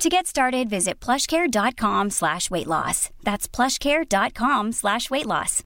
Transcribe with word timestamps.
To 0.00 0.08
get 0.08 0.26
started, 0.26 0.70
visit 0.70 0.98
plushcare.com 0.98 2.08
slash 2.08 2.50
weight 2.50 2.66
loss. 2.66 3.10
That's 3.22 3.46
plushcare.com 3.46 4.72
slash 4.72 5.10
weight 5.10 5.26
loss. 5.26 5.62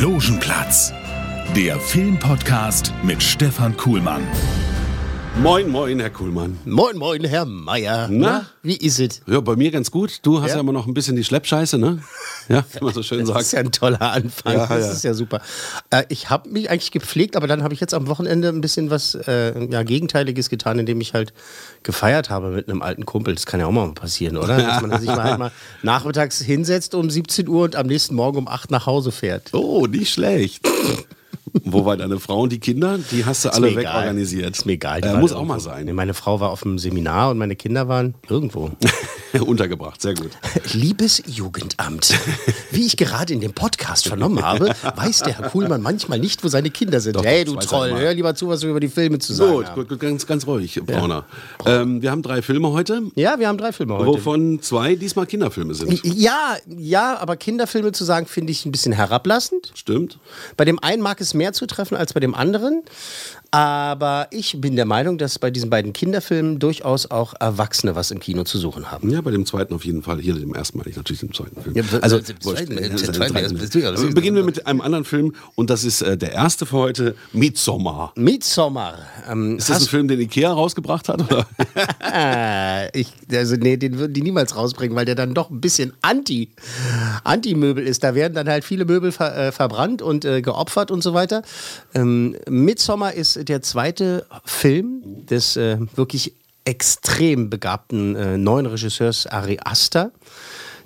Logenplatz, 0.00 0.92
der 1.54 1.78
Filmpodcast 1.78 2.92
mit 3.04 3.22
Stefan 3.22 3.76
Kuhlmann. 3.76 4.26
Moin, 5.42 5.68
moin, 5.68 5.98
Herr 6.00 6.10
Kuhlmann. 6.10 6.58
Moin, 6.64 6.96
moin, 6.96 7.22
Herr 7.24 7.44
Meier. 7.44 8.08
Na? 8.10 8.46
Wie 8.62 8.76
ist 8.76 8.98
es? 9.00 9.20
Ja, 9.26 9.40
bei 9.40 9.56
mir 9.56 9.70
ganz 9.70 9.90
gut. 9.90 10.20
Du 10.22 10.40
hast 10.40 10.50
ja, 10.50 10.54
Ja. 10.56 10.60
immer 10.60 10.72
noch 10.72 10.86
ein 10.86 10.94
bisschen 10.94 11.16
die 11.16 11.24
Schleppscheiße, 11.24 11.76
ne? 11.76 11.98
Ja, 12.48 12.64
wie 12.72 12.84
man 12.84 12.94
so 12.94 13.02
schön 13.02 13.18
Das 13.20 13.28
sagt. 13.28 13.40
ist 13.40 13.52
ja 13.52 13.58
ein 13.60 13.72
toller 13.72 14.00
Anfang. 14.00 14.54
Ja, 14.54 14.66
das 14.66 14.86
ja. 14.86 14.92
ist 14.92 15.04
ja 15.04 15.12
super. 15.14 15.42
Äh, 15.90 16.04
ich 16.08 16.30
habe 16.30 16.48
mich 16.50 16.70
eigentlich 16.70 16.92
gepflegt, 16.92 17.36
aber 17.36 17.46
dann 17.46 17.62
habe 17.62 17.74
ich 17.74 17.80
jetzt 17.80 17.92
am 17.94 18.06
Wochenende 18.06 18.48
ein 18.48 18.60
bisschen 18.60 18.88
was 18.90 19.14
äh, 19.14 19.66
ja, 19.70 19.82
Gegenteiliges 19.82 20.48
getan, 20.48 20.78
indem 20.78 21.00
ich 21.00 21.12
halt 21.14 21.34
gefeiert 21.82 22.30
habe 22.30 22.48
mit 22.50 22.68
einem 22.68 22.80
alten 22.80 23.04
Kumpel. 23.04 23.34
Das 23.34 23.44
kann 23.44 23.60
ja 23.60 23.66
auch 23.66 23.72
mal 23.72 23.92
passieren, 23.92 24.36
oder? 24.38 24.56
Dass 24.56 24.82
man 24.82 24.98
sich 25.00 25.08
mal, 25.08 25.22
halt 25.24 25.38
mal 25.38 25.52
nachmittags 25.82 26.40
hinsetzt 26.40 26.94
um 26.94 27.10
17 27.10 27.48
Uhr 27.48 27.64
und 27.64 27.76
am 27.76 27.86
nächsten 27.88 28.14
Morgen 28.14 28.38
um 28.38 28.48
8 28.48 28.70
nach 28.70 28.86
Hause 28.86 29.10
fährt. 29.12 29.52
Oh, 29.52 29.86
nicht 29.86 30.12
schlecht. 30.12 30.66
Wo 31.62 31.84
war 31.84 31.96
deine 31.96 32.18
Frau 32.18 32.42
und 32.42 32.52
die 32.52 32.58
Kinder? 32.58 32.98
Die 33.12 33.24
hast 33.24 33.44
du 33.44 33.48
Ist 33.48 33.54
alle 33.54 33.68
egal. 33.68 33.82
wegorganisiert. 33.84 34.56
Ist 34.56 34.66
mir 34.66 34.72
egal. 34.72 35.04
Äh, 35.04 35.16
muss 35.18 35.32
auch 35.32 35.44
mal 35.44 35.60
sein. 35.60 35.84
Nee, 35.86 35.92
Meine 35.92 36.12
Frau 36.14 36.40
war 36.40 36.50
auf 36.50 36.64
einem 36.66 36.78
Seminar 36.78 37.30
und 37.30 37.38
meine 37.38 37.54
Kinder 37.54 37.86
waren 37.88 38.14
irgendwo. 38.28 38.70
Untergebracht, 39.46 40.00
sehr 40.00 40.14
gut. 40.14 40.30
Liebes 40.72 41.22
Jugendamt, 41.26 42.14
wie 42.70 42.86
ich 42.86 42.96
gerade 42.96 43.32
in 43.32 43.40
dem 43.40 43.52
Podcast 43.52 44.06
vernommen 44.06 44.42
habe, 44.44 44.74
weiß 44.96 45.20
der 45.20 45.38
Herr 45.38 45.50
Kuhlmann 45.50 45.82
manchmal 45.82 46.18
nicht, 46.18 46.44
wo 46.44 46.48
seine 46.48 46.70
Kinder 46.70 47.00
sind. 47.00 47.16
Doch, 47.16 47.24
hey, 47.24 47.44
du 47.44 47.56
Troll, 47.56 47.92
hör 47.92 48.14
lieber 48.14 48.34
zu, 48.34 48.48
was 48.48 48.62
wir 48.62 48.70
über 48.70 48.80
die 48.80 48.88
Filme 48.88 49.18
zu 49.18 49.32
sagen 49.32 49.52
Gut, 49.52 49.66
haben. 49.66 49.88
gut, 49.88 50.00
ganz, 50.00 50.26
ganz 50.26 50.46
ruhig, 50.46 50.80
Brauner. 50.84 51.24
Ähm, 51.66 52.00
wir 52.02 52.10
haben 52.10 52.22
drei 52.22 52.42
Filme 52.42 52.70
heute, 52.70 53.02
Ja, 53.16 53.38
wir 53.38 53.48
haben 53.48 53.58
drei 53.58 53.72
Filme 53.72 53.94
heute. 53.94 54.06
wovon 54.06 54.60
zwei 54.62 54.94
diesmal 54.94 55.26
Kinderfilme 55.26 55.74
sind. 55.74 56.00
Ja, 56.04 56.56
ja, 56.66 57.18
aber 57.18 57.36
Kinderfilme 57.36 57.92
zu 57.92 58.04
sagen, 58.04 58.26
finde 58.26 58.52
ich 58.52 58.64
ein 58.66 58.72
bisschen 58.72 58.92
herablassend. 58.92 59.72
Stimmt? 59.74 60.18
Bei 60.56 60.64
dem 60.64 60.78
einen 60.78 61.02
mag 61.02 61.20
es 61.20 61.34
mehr 61.34 61.52
zutreffen 61.52 61.96
als 61.96 62.12
bei 62.12 62.20
dem 62.20 62.34
anderen. 62.34 62.82
Aber 63.50 64.26
ich 64.32 64.60
bin 64.60 64.74
der 64.74 64.84
Meinung, 64.84 65.16
dass 65.16 65.38
bei 65.38 65.48
diesen 65.52 65.70
beiden 65.70 65.92
Kinderfilmen 65.92 66.58
durchaus 66.58 67.08
auch 67.08 67.34
Erwachsene 67.38 67.94
was 67.94 68.10
im 68.10 68.18
Kino 68.18 68.42
zu 68.42 68.58
suchen 68.58 68.90
haben. 68.90 69.10
Ja, 69.10 69.23
bei 69.24 69.30
dem 69.30 69.44
zweiten 69.46 69.74
auf 69.74 69.84
jeden 69.84 70.02
Fall. 70.02 70.20
Hier, 70.20 70.34
dem 70.34 70.54
ersten 70.54 70.78
meine 70.78 70.90
ich 70.90 70.96
natürlich 70.96 71.20
dem 71.20 71.32
zweiten 71.32 71.60
Film. 71.60 71.74
Ja, 71.76 71.82
also, 72.00 72.18
ist- 72.18 74.14
Beginnen 74.14 74.36
wir 74.36 74.44
mit 74.44 74.66
einem 74.66 74.80
anderen 74.80 75.04
Film 75.04 75.34
und 75.54 75.70
das 75.70 75.84
ist 75.84 76.02
äh, 76.02 76.16
der 76.16 76.32
erste 76.32 76.66
für 76.66 76.76
heute, 76.76 77.14
Midsommar. 77.32 78.12
Midsommar. 78.16 78.98
Ähm, 79.30 79.58
Ist 79.58 79.70
das 79.70 79.82
ein 79.82 79.88
Film, 79.88 80.08
den 80.08 80.20
Ikea 80.20 80.52
rausgebracht 80.52 81.08
hat? 81.08 81.20
Oder? 81.22 81.46
Ich, 82.92 83.08
also 83.32 83.56
nee, 83.56 83.76
den 83.76 83.98
würden 83.98 84.12
die 84.12 84.22
niemals 84.22 84.54
rausbringen, 84.56 84.96
weil 84.96 85.04
der 85.04 85.14
dann 85.14 85.34
doch 85.34 85.50
ein 85.50 85.60
bisschen 85.60 85.92
anti, 86.02 86.50
Anti-Möbel 87.24 87.86
ist. 87.86 88.04
Da 88.04 88.14
werden 88.14 88.34
dann 88.34 88.48
halt 88.48 88.64
viele 88.64 88.84
Möbel 88.84 89.10
ver, 89.12 89.36
äh, 89.36 89.52
verbrannt 89.52 90.02
und 90.02 90.24
äh, 90.24 90.42
geopfert 90.42 90.90
und 90.90 91.02
so 91.02 91.14
weiter. 91.14 91.42
Ähm, 91.94 92.36
Midsommar 92.48 93.14
ist 93.14 93.48
der 93.48 93.62
zweite 93.62 94.26
Film 94.44 95.02
des 95.28 95.56
äh, 95.56 95.78
wirklich 95.96 96.34
extrem 96.64 97.50
begabten 97.50 98.16
äh, 98.16 98.38
neuen 98.38 98.66
Regisseurs 98.66 99.26
Ari 99.26 99.58
Aster. 99.62 100.12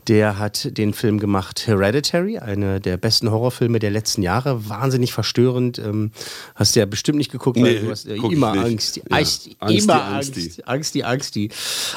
Der 0.08 0.38
hat 0.38 0.78
den 0.78 0.94
Film 0.94 1.20
gemacht 1.20 1.66
Hereditary, 1.66 2.38
einer 2.38 2.80
der 2.80 2.96
besten 2.96 3.30
Horrorfilme 3.30 3.78
der 3.78 3.90
letzten 3.90 4.22
Jahre. 4.22 4.66
Wahnsinnig 4.66 5.12
verstörend. 5.12 5.78
Ähm, 5.78 6.12
hast 6.54 6.74
du 6.74 6.80
ja 6.80 6.86
bestimmt 6.86 7.18
nicht 7.18 7.30
geguckt, 7.30 7.60
weil 7.60 7.74
Nee, 7.74 7.80
du 7.80 7.90
hast 7.90 8.06
äh, 8.06 8.14
immer. 8.14 8.52
Angst. 8.52 8.96
Ja, 8.96 9.02
Angst, 9.10 9.50
Angst, 9.58 9.84
immer 9.84 10.04
Angst. 10.04 10.34
Angst, 10.34 10.56
die. 10.56 10.64
Angst, 10.64 10.94
die 10.94 11.04
Angst, 11.04 11.34
die. 11.34 11.50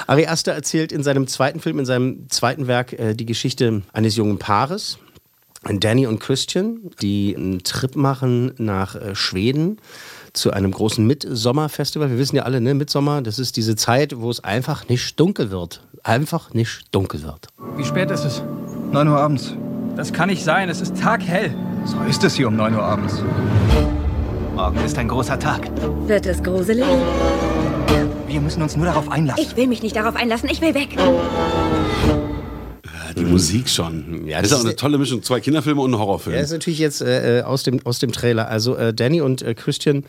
Ari 0.08 0.26
Aster 0.28 0.52
erzählt 0.52 0.92
in 0.92 1.04
seinem 1.04 1.26
zweiten 1.28 1.62
Film, 1.62 1.80
in 1.80 1.86
seinem 1.86 2.30
zweiten 2.30 2.68
Werk, 2.68 2.92
äh, 2.92 3.14
die 3.14 3.26
Geschichte 3.26 3.82
eines 3.94 4.18
jungen 4.18 4.40
Paares, 4.40 4.98
Danny 5.64 6.06
und 6.06 6.20
Christian, 6.20 6.92
die 7.02 7.34
einen 7.38 7.64
Trip 7.64 7.96
machen 7.96 8.52
nach 8.58 8.96
äh, 8.96 9.16
Schweden 9.16 9.78
zu 10.34 10.52
einem 10.52 10.72
großen 10.72 11.06
Mitsommerfestival. 11.06 12.10
Wir 12.10 12.18
wissen 12.18 12.36
ja 12.36 12.44
alle, 12.44 12.62
ne, 12.62 12.74
Mitsommer, 12.74 13.22
das 13.22 13.40
ist 13.40 13.58
diese 13.58 13.76
Zeit, 13.76 14.20
wo 14.20 14.30
es 14.30 14.44
einfach 14.44 14.88
nicht 14.88 15.20
dunkel 15.20 15.52
wird. 15.52 15.82
Einfach 16.04 16.54
nicht 16.54 16.84
dunkel 16.92 17.24
wird. 17.24 17.48
Wie 17.78 17.84
spät 17.84 18.10
ist 18.12 18.26
es? 18.26 18.44
9 18.92 19.08
Uhr 19.08 19.18
abends. 19.18 19.54
Das 19.96 20.12
kann 20.12 20.30
nicht 20.30 20.44
sein, 20.44 20.70
es 20.70 20.82
ist 20.82 20.98
taghell. 20.98 21.54
So 21.86 21.98
ist 22.10 22.24
es 22.24 22.36
hier 22.36 22.48
um 22.48 22.56
9 22.56 22.74
Uhr 22.74 22.84
abends. 22.84 23.22
Morgen 24.56 24.84
ist 24.84 24.98
ein 24.98 25.08
großer 25.08 25.40
Tag. 25.40 25.70
Wird 26.08 26.26
es 26.26 26.42
gruselig? 26.44 26.86
Wir 28.28 28.42
müssen 28.42 28.62
uns 28.62 28.78
nur 28.78 28.86
darauf 28.86 29.12
einlassen. 29.12 29.44
Ich 29.44 29.58
will 29.58 29.68
mich 29.68 29.84
nicht 29.84 29.96
darauf 29.96 30.16
einlassen. 30.16 30.50
Ich 30.50 30.62
will 30.62 30.74
weg. 30.74 30.90
Die 33.18 33.24
Musik 33.24 33.70
schon. 33.70 34.26
Ja, 34.28 34.38
das 34.42 34.46
ist 34.48 34.52
das 34.52 34.60
auch 34.60 34.64
eine 34.64 34.72
ist- 34.72 34.80
tolle 34.80 34.98
Mischung. 34.98 35.24
Zwei 35.24 35.40
Kinderfilme 35.40 35.82
und 35.82 35.92
ein 35.94 35.98
Horrorfilm. 36.00 36.36
Ja, 36.36 36.42
ist 36.42 36.52
natürlich 36.52 36.80
jetzt 36.80 37.02
äh, 37.02 37.40
äh, 37.40 37.42
aus, 37.44 37.64
dem, 37.64 37.80
aus 37.86 38.00
dem 38.00 38.12
Trailer. 38.12 38.48
Also 38.48 38.76
äh, 38.76 38.94
Danny 38.94 39.22
und 39.22 39.42
äh, 39.42 39.54
Christian 39.54 40.04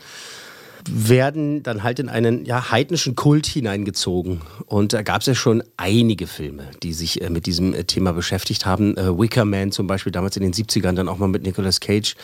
werden 0.89 1.63
dann 1.63 1.83
halt 1.83 1.99
in 1.99 2.09
einen 2.09 2.45
ja, 2.45 2.71
heidnischen 2.71 3.15
Kult 3.15 3.45
hineingezogen. 3.45 4.41
Und 4.65 4.93
da 4.93 5.01
gab 5.01 5.21
es 5.21 5.27
ja 5.27 5.35
schon 5.35 5.63
einige 5.77 6.27
Filme, 6.27 6.69
die 6.81 6.93
sich 6.93 7.21
äh, 7.21 7.29
mit 7.29 7.45
diesem 7.45 7.73
äh, 7.73 7.83
Thema 7.83 8.13
beschäftigt 8.13 8.65
haben. 8.65 8.97
Äh, 8.97 9.17
Wicker 9.17 9.45
Man 9.45 9.71
zum 9.71 9.87
Beispiel, 9.87 10.11
damals 10.11 10.37
in 10.37 10.43
den 10.43 10.53
70ern, 10.53 10.93
dann 10.93 11.07
auch 11.07 11.17
mal 11.17 11.27
mit 11.27 11.43
Nicolas 11.43 11.79
Cage 11.79 12.15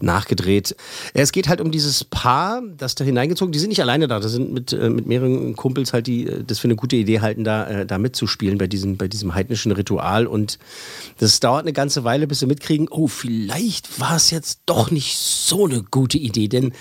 nachgedreht. 0.00 0.76
Es 1.14 1.32
geht 1.32 1.48
halt 1.48 1.60
um 1.60 1.70
dieses 1.70 2.04
Paar, 2.04 2.62
das 2.76 2.94
da 2.94 3.04
hineingezogen 3.04 3.52
Die 3.52 3.58
sind 3.58 3.68
nicht 3.68 3.82
alleine 3.82 4.08
da, 4.08 4.20
da 4.20 4.28
sind 4.28 4.52
mit, 4.52 4.72
äh, 4.72 4.90
mit 4.90 5.06
mehreren 5.06 5.54
Kumpels 5.56 5.92
halt, 5.92 6.06
die 6.06 6.26
äh, 6.26 6.44
das 6.44 6.58
für 6.58 6.68
eine 6.68 6.76
gute 6.76 6.96
Idee 6.96 7.20
halten, 7.20 7.44
da, 7.44 7.84
da 7.84 7.98
mitzuspielen 7.98 8.58
bei 8.58 8.66
diesem, 8.66 8.96
bei 8.96 9.08
diesem 9.08 9.34
heidnischen 9.34 9.72
Ritual. 9.72 10.26
Und 10.26 10.58
das 11.18 11.40
dauert 11.40 11.62
eine 11.62 11.72
ganze 11.72 12.04
Weile, 12.04 12.26
bis 12.26 12.40
sie 12.40 12.46
mitkriegen, 12.46 12.88
oh, 12.88 13.06
vielleicht 13.06 14.00
war 14.00 14.16
es 14.16 14.30
jetzt 14.30 14.60
doch 14.66 14.90
nicht 14.90 15.16
so 15.16 15.66
eine 15.66 15.82
gute 15.82 16.18
Idee, 16.18 16.48
denn 16.48 16.72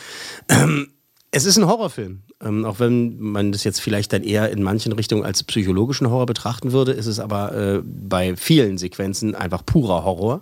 ähm, 0.50 0.88
es 1.35 1.46
ist 1.46 1.57
ein 1.57 1.68
Horrorfilm. 1.68 2.19
Ähm, 2.44 2.66
auch 2.66 2.79
wenn 2.79 3.19
man 3.19 3.51
das 3.51 3.63
jetzt 3.63 3.81
vielleicht 3.81 4.13
dann 4.13 4.23
eher 4.23 4.50
in 4.51 4.63
manchen 4.63 4.91
Richtungen 4.94 5.23
als 5.25 5.44
psychologischen 5.44 6.09
Horror 6.09 6.25
betrachten 6.25 6.72
würde, 6.72 6.91
ist 6.94 7.06
es 7.07 7.19
aber 7.19 7.53
äh, 7.53 7.81
bei 7.84 8.35
vielen 8.35 8.78
Sequenzen 8.78 9.35
einfach 9.35 9.66
purer 9.66 10.03
Horror. 10.03 10.41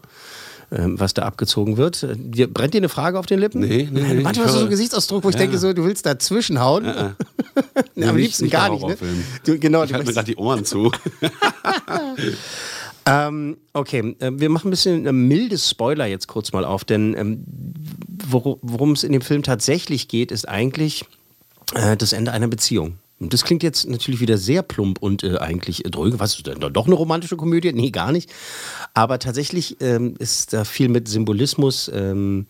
ähm, 0.71 0.99
Was 0.99 1.13
da 1.13 1.23
abgezogen 1.23 1.77
wird. 1.77 2.03
Äh, 2.03 2.15
Dir, 2.17 2.51
brennt 2.51 2.73
dir 2.73 2.79
eine 2.79 2.89
Frage 2.89 3.17
auf 3.19 3.25
den 3.25 3.39
Lippen? 3.39 3.61
Nee, 3.61 3.89
nee, 3.91 4.01
nee, 4.01 4.21
Manchmal 4.21 4.25
hast 4.25 4.37
ich 4.37 4.43
du 4.45 4.49
so 4.53 4.59
einen 4.61 4.69
Gesichtsausdruck, 4.69 5.23
wo 5.23 5.29
ich 5.29 5.35
denke, 5.35 5.57
so, 5.57 5.73
du 5.73 5.83
willst 5.83 6.05
dazwischen 6.05 6.59
hauen. 6.59 6.85
Nee, 7.95 8.05
Am 8.05 8.15
nicht- 8.15 8.23
liebsten 8.25 8.45
nicht 8.45 8.51
gar 8.53 8.69
der 8.75 8.87
nicht. 8.89 9.01
Ne? 9.01 9.07
Du, 9.45 9.59
genau, 9.59 9.83
ich 9.83 9.93
halte 9.93 10.07
mir 10.07 10.13
gerade 10.13 10.25
die 10.25 10.37
Ohren 10.37 10.65
zu. 10.65 10.91
Ähm, 13.05 13.57
okay, 13.73 14.15
äh, 14.19 14.31
wir 14.33 14.49
machen 14.49 14.67
ein 14.67 14.71
bisschen 14.71 15.07
ein 15.07 15.27
mildes 15.27 15.69
Spoiler 15.69 16.05
jetzt 16.05 16.27
kurz 16.27 16.53
mal 16.53 16.65
auf, 16.65 16.85
denn 16.85 17.15
ähm, 17.17 17.43
wor 18.27 18.59
worum 18.61 18.93
es 18.93 19.03
in 19.03 19.11
dem 19.11 19.21
Film 19.21 19.43
tatsächlich 19.43 20.07
geht, 20.07 20.31
ist 20.31 20.47
eigentlich 20.47 21.05
äh, 21.75 21.97
das 21.97 22.13
Ende 22.13 22.31
einer 22.31 22.47
Beziehung. 22.47 22.97
Und 23.19 23.33
das 23.33 23.45
klingt 23.45 23.63
jetzt 23.63 23.87
natürlich 23.87 24.19
wieder 24.19 24.37
sehr 24.37 24.63
plump 24.63 25.01
und 25.01 25.23
äh, 25.23 25.37
eigentlich 25.37 25.85
äh, 25.85 25.89
dröge. 25.89 26.19
Was 26.19 26.35
ist 26.35 26.47
denn 26.47 26.59
doch 26.59 26.85
eine 26.85 26.95
romantische 26.95 27.37
Komödie? 27.37 27.71
Nee, 27.71 27.91
gar 27.91 28.11
nicht. 28.11 28.29
Aber 28.93 29.19
tatsächlich 29.19 29.77
ähm, 29.81 30.15
ist 30.19 30.53
da 30.53 30.65
viel 30.65 30.89
mit 30.89 31.07
Symbolismus, 31.07 31.89
ähm, 31.93 32.47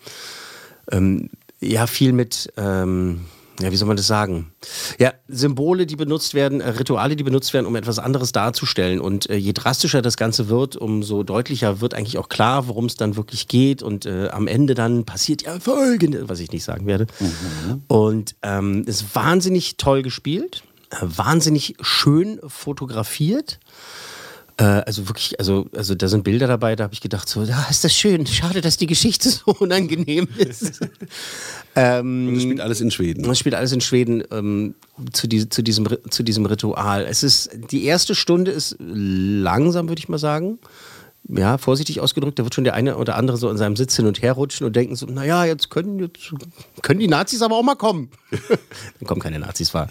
ähm, 0.92 1.30
ja, 1.60 1.88
viel 1.88 2.12
mit, 2.12 2.52
ähm, 2.58 3.26
ja, 3.60 3.72
wie 3.72 3.76
soll 3.76 3.88
man 3.88 3.98
das 3.98 4.08
sagen? 4.08 4.52
Ja, 5.00 5.14
Symbole, 5.28 5.86
die 5.86 5.96
benutzt 5.96 6.34
werden, 6.34 6.60
äh, 6.60 6.70
Rituale, 6.70 7.16
die 7.16 7.24
benutzt 7.24 7.54
werden, 7.54 7.68
um 7.68 7.76
etwas 7.76 8.00
anderes 8.00 8.32
darzustellen. 8.32 9.00
Und 9.00 9.30
äh, 9.30 9.36
je 9.36 9.54
drastischer 9.54 10.02
das 10.02 10.18
Ganze 10.18 10.50
wird, 10.50 10.76
umso 10.76 11.24
deutlicher 11.24 11.80
wird 11.80 11.94
eigentlich 11.94 12.18
auch 12.18 12.30
klar, 12.30 12.68
worum 12.68 12.86
es 12.86 12.96
dann 12.96 13.16
wirklich 13.16 13.48
geht. 13.48 13.84
Und 13.84 14.06
äh, 14.06 14.30
am 14.30 14.48
Ende 14.48 14.74
dann 14.74 15.06
passiert 15.06 15.44
ja 15.44 15.60
folgende, 15.60 16.30
was 16.30 16.40
ich 16.40 16.52
nicht 16.52 16.64
sagen 16.64 16.88
werde. 16.88 17.06
Und 17.88 18.36
ähm, 18.42 18.84
ist 18.86 19.16
wahnsinnig 19.16 19.78
toll 19.78 20.02
gespielt, 20.02 20.64
äh, 20.90 20.98
wahnsinnig 21.02 21.76
schön 21.82 22.40
fotografiert. 22.48 23.60
Äh, 24.58 24.64
also 24.64 25.08
wirklich, 25.10 25.40
also, 25.40 25.68
also 25.76 25.96
da 25.96 26.08
sind 26.08 26.24
Bilder 26.24 26.48
dabei, 26.48 26.76
da 26.76 26.84
habe 26.84 26.94
ich 26.94 27.02
gedacht, 27.02 27.28
so, 27.28 27.44
ja, 27.44 27.66
ist 27.70 27.84
das 27.84 27.94
schön. 27.94 28.28
Schade, 28.28 28.62
dass 28.62 28.78
die 28.78 28.88
Geschichte 28.88 29.30
so 29.30 29.52
unangenehm 29.60 30.28
ist. 30.38 30.80
ähm, 31.76 32.34
Das 32.34 32.44
spielt 32.44 32.62
alles 32.62 32.82
in 32.82 32.92
Schweden. 32.92 33.24
das 33.24 33.40
spielt 33.40 33.56
alles 33.56 33.72
in 33.72 33.82
Schweden 33.82 34.24
ähm, 34.32 34.76
zu, 35.12 35.28
die, 35.28 35.50
zu, 35.50 35.64
diesem, 35.64 35.88
zu 36.10 36.24
diesem 36.24 36.46
Ritual. 36.46 37.06
Es 37.06 37.24
ist, 37.24 37.50
die 37.72 37.86
erste 37.86 38.14
Stunde 38.14 38.52
ist 38.52 38.76
langsam, 38.80 39.90
würde 39.90 40.00
ich 40.00 40.10
mal 40.10 40.20
sagen. 40.20 40.60
Ja, 41.30 41.58
vorsichtig 41.58 42.02
ausgedrückt, 42.02 42.38
da 42.38 42.44
wird 42.44 42.54
schon 42.54 42.66
der 42.66 42.74
eine 42.74 42.98
oder 42.98 43.16
andere 43.16 43.38
so 43.38 43.50
in 43.50 43.56
seinem 43.56 43.78
Sitz 43.78 43.96
hin 43.96 44.08
und 44.08 44.22
her 44.22 44.34
rutschen 44.34 44.68
und 44.68 44.76
denken 44.76 44.98
so, 44.98 45.06
naja, 45.06 45.46
jetzt 45.46 45.70
können, 45.70 45.98
jetzt 46.00 46.34
können 46.82 47.00
die 47.00 47.08
Nazis 47.08 47.42
aber 47.42 47.56
auch 47.56 47.64
mal 47.64 47.76
kommen. 47.76 48.10
dann 48.30 49.08
kommen 49.08 49.22
keine 49.22 49.40
Nazis, 49.40 49.74
war. 49.74 49.88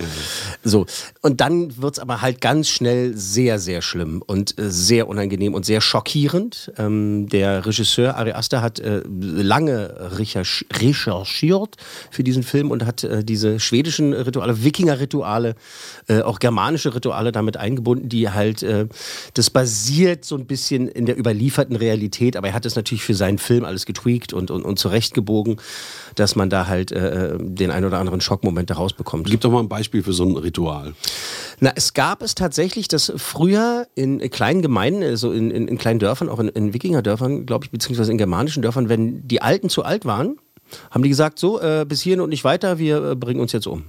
So, 0.63 0.85
und 1.23 1.41
dann 1.41 1.81
wird 1.81 1.95
es 1.95 1.99
aber 2.01 2.21
halt 2.21 2.43
ganz 2.43 2.69
schnell 2.69 3.17
sehr, 3.17 3.59
sehr 3.59 3.81
schlimm 3.81 4.21
und 4.21 4.59
äh, 4.59 4.71
sehr 4.71 5.09
unangenehm 5.09 5.55
und 5.55 5.65
sehr 5.65 5.81
schockierend. 5.81 6.71
Ähm, 6.77 7.31
der 7.31 7.65
Regisseur 7.65 8.17
Ari 8.17 8.33
Aster 8.33 8.61
hat 8.61 8.79
äh, 8.81 9.01
lange 9.09 10.19
recherch 10.19 10.67
recherchiert 10.71 11.77
für 12.11 12.25
diesen 12.25 12.43
Film 12.43 12.71
und 12.71 12.85
hat 12.85 13.05
äh, 13.05 13.25
diese 13.25 13.59
schwedischen 13.59 14.13
Rituale, 14.13 14.63
Wikinger-Rituale, 14.65 15.55
äh, 16.09 16.21
auch 16.21 16.41
germanische 16.41 16.95
Rituale 16.95 17.33
damit 17.33 17.57
eingebunden, 17.57 18.11
die 18.11 18.29
halt, 18.29 18.63
äh, 18.63 18.87
das 19.33 19.49
basiert 19.49 20.27
so 20.27 20.37
ein 20.37 20.45
bisschen 20.45 20.89
in 20.89 21.07
der 21.07 21.22
überlieferten 21.23 21.77
Realität, 21.77 22.37
aber 22.37 22.49
er 22.49 22.55
hat 22.55 22.67
es 22.67 22.77
natürlich 22.77 23.03
für 23.03 23.15
seinen 23.15 23.39
Film 23.39 23.65
alles 23.65 23.87
getweakt 23.87 24.33
und, 24.33 24.51
und, 24.51 24.63
und 24.63 24.79
zurechtgebogen, 24.79 25.57
dass 26.15 26.37
man 26.37 26.51
da 26.51 26.67
halt 26.67 26.93
äh, 26.93 27.39
den 27.39 27.71
ein 27.71 27.85
oder 27.85 27.99
anderen 27.99 28.21
Schockmoment 28.21 28.69
daraus 28.71 28.93
bekommt. 28.93 29.29
Gib 29.31 29.41
doch 29.41 29.51
mal 29.51 29.61
ein 29.61 29.69
Beispiel 29.69 30.03
für 30.03 30.13
so 30.13 30.25
ein 30.25 30.37
Ritual. 30.37 30.95
Na, 31.61 31.73
es 31.75 31.95
gab 31.95 32.23
es 32.23 32.35
tatsächlich, 32.35 32.89
dass 32.89 33.13
früher 33.17 33.87
in 33.95 34.19
kleinen 34.31 34.63
Gemeinden, 34.63 35.03
also 35.03 35.33
in, 35.33 35.51
in, 35.51 35.69
in 35.69 35.79
kleinen 35.79 36.01
Dörfern, 36.01 36.29
auch 36.29 36.41
in, 36.41 36.49
in 36.49 36.75
Wikingerdörfern, 36.75 37.47
glaube 37.47 37.65
ich, 37.65 37.71
beziehungsweise 37.71 38.11
in 38.11 38.19
germanischen 38.19 38.63
Dörfern, 38.63 38.89
wenn 38.89 39.27
die 39.27 39.43
Alten 39.43 39.69
zu 39.69 39.85
alt 39.85 40.05
waren, 40.05 40.37
haben 40.91 41.03
die 41.03 41.09
gesagt, 41.09 41.39
so, 41.39 41.61
äh, 41.61 41.85
bis 41.89 42.03
hierhin 42.03 42.21
und 42.21 42.31
nicht 42.31 42.45
weiter, 42.45 42.79
wir 42.79 43.11
äh, 43.11 43.15
bringen 43.15 43.41
uns 43.41 43.53
jetzt 43.53 43.67
um. 43.67 43.85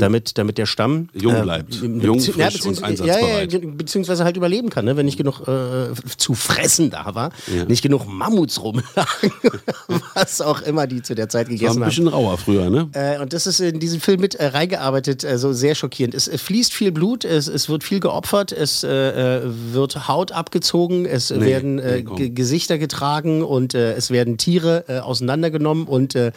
Damit, 0.00 0.38
damit 0.38 0.58
der 0.58 0.66
Stamm 0.66 1.08
Jung 1.14 1.42
bleibt. 1.42 1.74
äh, 1.82 1.86
Jung, 1.86 2.20
frisch 2.20 2.34
beziehungs- 2.34 2.66
und 2.66 2.80
ja, 2.80 2.88
ja, 3.06 3.14
einsatzbereit. 3.14 3.50
ge- 3.50 3.66
beziehungsweise 3.66 4.24
halt 4.24 4.36
überleben 4.36 4.70
kann, 4.70 4.84
ne? 4.84 4.96
wenn 4.96 5.06
nicht 5.06 5.16
genug 5.16 5.40
äh, 5.46 5.88
zu 6.16 6.34
fressen 6.34 6.90
da 6.90 7.14
war, 7.14 7.30
nicht 7.68 7.82
genug 7.82 8.06
Mammuts 8.06 8.62
rumlagen, 8.62 9.32
was 10.14 10.40
auch 10.40 10.62
immer 10.62 10.86
die 10.86 11.02
zu 11.02 11.14
der 11.14 11.28
Zeit 11.28 11.46
War 11.46 11.52
ein 11.52 11.58
gegessen 11.58 11.80
haben. 11.82 11.88
bisschen 11.88 12.08
rauer 12.08 12.38
früher, 12.38 12.70
ne? 12.70 12.88
Äh, 12.92 13.20
und 13.20 13.32
das 13.32 13.46
ist 13.46 13.60
in 13.60 13.80
diesen 13.80 14.00
Film 14.00 14.20
mit 14.20 14.34
äh, 14.34 14.46
reingearbeitet, 14.46 15.24
also 15.24 15.52
sehr 15.52 15.74
schockierend. 15.74 16.14
Es 16.14 16.28
äh, 16.28 16.38
fließt 16.38 16.72
viel 16.72 16.92
Blut, 16.92 17.24
es, 17.24 17.48
es 17.48 17.68
wird 17.68 17.84
viel 17.84 18.00
geopfert, 18.00 18.52
es 18.52 18.84
äh, 18.84 19.38
äh, 19.38 19.42
wird 19.72 20.08
Haut 20.08 20.32
abgezogen, 20.32 21.06
es 21.06 21.30
Nee, 21.30 21.40
werden 21.46 21.78
äh, 21.78 22.02
nee, 22.16 22.30
Gesichter 22.30 22.78
getragen 22.78 23.42
und 23.42 23.74
äh, 23.74 23.92
es 23.94 24.10
werden 24.10 24.38
Tiere 24.38 24.84
äh, 24.88 24.98
auseinandergenommen 24.98 25.86
und 25.86 26.14
äh, 26.14 26.32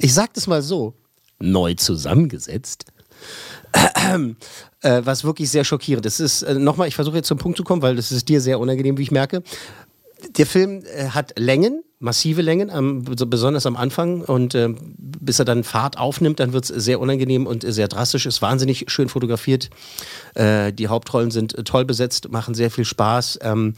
ich 0.00 0.12
sag 0.14 0.34
das 0.34 0.46
mal 0.46 0.62
so, 0.62 0.94
neu 1.38 1.74
zusammengesetzt. 1.74 2.86
Äh, 4.82 5.02
was 5.04 5.24
wirklich 5.24 5.50
sehr 5.50 5.64
schockierend 5.64 6.06
ist. 6.06 6.20
Ist 6.20 6.42
äh, 6.42 6.54
nochmal, 6.54 6.86
ich 6.86 6.94
versuche 6.94 7.16
jetzt 7.16 7.26
zum 7.26 7.38
Punkt 7.38 7.56
zu 7.56 7.64
kommen, 7.64 7.82
weil 7.82 7.96
das 7.96 8.12
ist 8.12 8.28
dir 8.28 8.40
sehr 8.40 8.60
unangenehm, 8.60 8.98
wie 8.98 9.02
ich 9.02 9.10
merke. 9.10 9.42
Der 10.36 10.46
Film 10.46 10.82
äh, 10.84 11.08
hat 11.08 11.38
Längen, 11.38 11.82
massive 11.98 12.42
Längen, 12.42 12.70
am, 12.70 13.04
so 13.16 13.26
besonders 13.26 13.64
am 13.66 13.76
Anfang. 13.76 14.20
Und 14.22 14.54
äh, 14.54 14.68
bis 14.98 15.38
er 15.38 15.44
dann 15.44 15.64
Fahrt 15.64 15.98
aufnimmt, 15.98 16.40
dann 16.40 16.52
wird 16.52 16.68
es 16.68 16.84
sehr 16.84 17.00
unangenehm 17.00 17.46
und 17.46 17.62
sehr 17.66 17.88
drastisch. 17.88 18.26
Ist 18.26 18.42
wahnsinnig 18.42 18.84
schön 18.88 19.08
fotografiert. 19.08 19.70
Äh, 20.34 20.72
die 20.72 20.88
Hauptrollen 20.88 21.30
sind 21.30 21.56
toll 21.66 21.84
besetzt, 21.84 22.30
machen 22.30 22.54
sehr 22.54 22.70
viel 22.70 22.84
Spaß. 22.84 23.38
Ähm, 23.42 23.74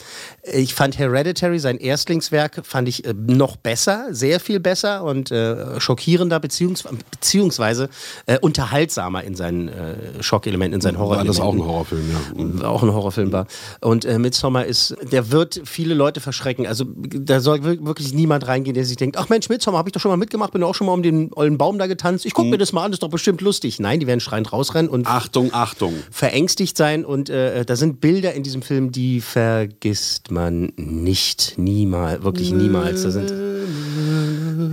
ich 0.52 0.74
fand 0.74 0.98
Hereditary, 0.98 1.58
sein 1.60 1.78
Erstlingswerk, 1.78 2.62
fand 2.64 2.88
ich 2.88 3.04
äh, 3.04 3.14
noch 3.14 3.56
besser, 3.56 4.08
sehr 4.10 4.40
viel 4.40 4.58
besser 4.58 5.04
und 5.04 5.30
äh, 5.30 5.80
schockierender, 5.80 6.40
beziehungs 6.40 6.84
beziehungsweise 7.10 7.88
äh, 8.26 8.38
unterhaltsamer 8.38 9.22
in 9.24 9.34
seinen 9.36 9.68
äh, 9.68 10.22
Schockelementen, 10.22 10.74
in 10.74 10.80
seinen 10.80 10.94
War 10.94 11.02
Horrorelementen 11.02 11.36
das 11.36 11.40
auch 11.40 11.52
ein 11.54 11.64
Horrorfilm, 11.64 12.10
ja. 12.10 12.44
Mhm. 12.44 12.62
auch 12.62 12.82
ein 12.82 12.92
Horrorfilm 12.92 13.32
war. 13.32 13.46
Und 13.80 14.04
äh, 14.04 14.18
Midsommar 14.18 14.64
ist, 14.64 14.96
der 15.12 15.30
wird 15.30 15.60
viele 15.64 15.94
Leute 15.94 16.20
verschrecken. 16.20 16.66
Also 16.66 16.84
da 16.96 17.40
soll 17.40 17.62
wir- 17.64 17.78
wirklich 18.08 18.18
niemand 18.18 18.46
reingehen, 18.46 18.74
der 18.74 18.84
sich 18.84 18.96
denkt, 18.96 19.16
ach 19.16 19.28
Mensch, 19.28 19.48
Midsommar 19.48 19.78
habe 19.78 19.88
ich 19.88 19.92
doch 19.92 20.00
schon 20.00 20.10
mal 20.10 20.16
mitgemacht, 20.16 20.52
bin 20.52 20.62
auch 20.62 20.74
schon 20.74 20.86
mal 20.86 20.94
um 20.94 21.02
den 21.02 21.30
ollen 21.34 21.58
Baum 21.58 21.78
da 21.78 21.86
getanzt. 21.86 22.26
Ich 22.26 22.34
gucke 22.34 22.48
mir 22.48 22.58
das 22.58 22.72
mal 22.72 22.84
an, 22.84 22.90
das 22.90 22.96
ist 22.96 23.02
doch 23.02 23.10
bestimmt 23.10 23.40
lustig. 23.40 23.80
Nein, 23.80 24.00
die 24.00 24.06
werden 24.06 24.20
schreiend 24.20 24.52
rausrennen 24.52 24.90
und 24.90 25.06
Achtung, 25.06 25.52
Achtung. 25.52 25.94
verängstigt 26.10 26.76
sein. 26.76 27.04
Und 27.04 27.30
äh, 27.30 27.64
da 27.64 27.76
sind 27.76 28.00
Bilder 28.00 28.32
in 28.34 28.42
diesem 28.42 28.62
Film, 28.62 28.92
die 28.92 29.20
vergisst 29.20 30.30
man 30.30 30.72
nicht. 30.76 31.54
Niemals, 31.56 32.22
wirklich 32.22 32.52
niemals. 32.52 33.02
Da 33.02 33.10
sind 33.10 33.32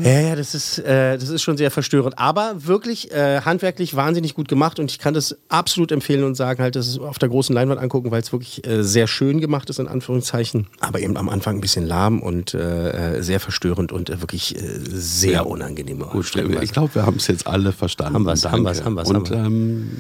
ja, 0.04 0.20
ja, 0.20 0.36
das 0.36 0.54
ist, 0.54 0.80
äh, 0.80 1.18
das 1.18 1.30
ist 1.30 1.42
schon 1.42 1.58
sehr 1.58 1.72
verstörend. 1.72 2.18
Aber 2.20 2.66
wirklich 2.66 3.12
äh, 3.12 3.42
handwerklich 3.42 3.96
wahnsinnig 3.96 4.34
gut 4.34 4.48
gemacht 4.48 4.80
und 4.80 4.92
ich 4.92 5.00
kann 5.00 5.14
das 5.14 5.38
absolut 5.50 5.92
empfehlen 5.92 6.24
und 6.24 6.36
sagen, 6.36 6.62
halt, 6.62 6.76
das 6.76 6.98
auf 7.00 7.18
der 7.20 7.30
großen 7.30 7.54
Leinwand 7.54 7.80
angucken, 7.80 8.12
weil 8.12 8.22
es 8.22 8.32
wirklich 8.32 8.66
äh, 8.68 8.84
sehr 8.84 9.08
schön 9.08 9.42
gemacht 9.42 9.70
ist, 9.70 9.80
in 9.80 9.88
Anführungszeichen. 9.88 10.68
Aber 10.80 11.00
eben 11.00 11.18
am 11.18 11.30
Anfang 11.30 11.56
ein 11.58 11.62
bisschen 11.62 11.86
lahm 11.86 12.22
und 12.22 12.54
äh, 12.54 13.18
äh, 13.18 13.24
sehr 13.26 13.40
verstörend 13.42 13.92
und 13.92 14.10
äh, 14.10 14.22
wirklich 14.22 14.56
äh, 14.56 14.60
sehr 14.90 15.32
Ja. 15.32 15.42
unangenehm. 15.42 16.00
Gut, 16.00 16.34
ich 16.62 16.72
glaube, 16.72 16.96
wir 16.96 17.06
haben 17.06 17.18
es 17.18 17.28
jetzt 17.28 17.46
alle 17.48 17.72
verstanden. 17.74 18.14
Haben 18.16 18.26
wir's, 18.26 18.46
haben 18.46 18.64
Danke. 18.64 18.70
wir's, 18.80 18.86
haben 18.86 18.96
wir's, 18.96 19.10
Und 19.10 19.32
haben 19.32 19.46
ähm, 19.46 19.92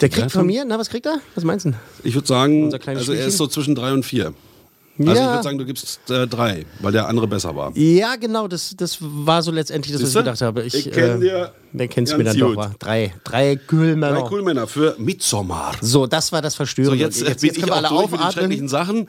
Der 0.00 0.08
kriegt 0.10 0.32
von 0.32 0.46
mir, 0.46 0.64
na, 0.66 0.78
was 0.78 0.90
kriegt 0.90 1.06
er? 1.06 1.20
Was 1.34 1.44
meinst 1.44 1.64
du? 1.66 1.72
ich 2.02 2.14
würde 2.14 2.26
sagen, 2.28 2.72
also 2.86 3.12
er 3.12 3.26
ist 3.26 3.36
so 3.38 3.46
zwischen 3.46 3.74
drei 3.74 3.92
und 3.92 4.04
vier. 4.04 4.34
Also 4.96 5.10
ich 5.12 5.18
Ja. 5.18 5.30
würde 5.32 5.42
sagen, 5.42 5.58
du 5.58 5.64
gibst 5.64 5.98
äh, 6.08 6.26
drei, 6.28 6.64
weil 6.80 6.92
der 6.92 7.08
andere 7.08 7.26
besser 7.26 7.54
war. 7.56 7.76
Ja, 7.76 8.14
genau, 8.14 8.46
das, 8.46 8.74
das 8.76 8.98
war 9.00 9.42
so 9.42 9.50
letztendlich 9.50 9.92
das, 9.92 10.02
was 10.02 10.10
ich 10.10 10.14
gedacht 10.16 10.40
habe. 10.40 10.62
Ich, 10.62 10.74
Ich 10.86 10.92
kenn 10.92 11.20
dir 11.20 11.52
Wer 11.76 11.88
kennt's 11.88 12.16
mir 12.16 12.22
ganz 12.22 12.38
dann 12.38 12.46
gut. 12.48 12.56
doch? 12.56 12.62
War. 12.62 12.74
Drei, 12.78 13.12
drei 13.24 13.56
Kühlmänner. 13.56 14.20
Drei 14.20 14.28
Coolmänner 14.28 14.68
für 14.68 14.94
Midsommar. 14.98 15.72
So, 15.80 16.06
das 16.06 16.30
war 16.30 16.40
das 16.40 16.52
So, 16.52 16.58
Verstörende. 16.58 16.96
jetzt, 16.98 17.20
Und 17.22 17.28
jetzt, 17.28 17.40
bin 17.40 17.48
jetzt 17.48 17.56
ich 17.58 17.64
können 17.64 17.82
wir 17.82 17.88
auch 17.88 17.90
alle 17.90 18.08
durch 18.08 18.10
mit 18.12 18.20
den 18.20 18.30
schrecklichen 18.30 18.66
aufatmen. 18.72 19.08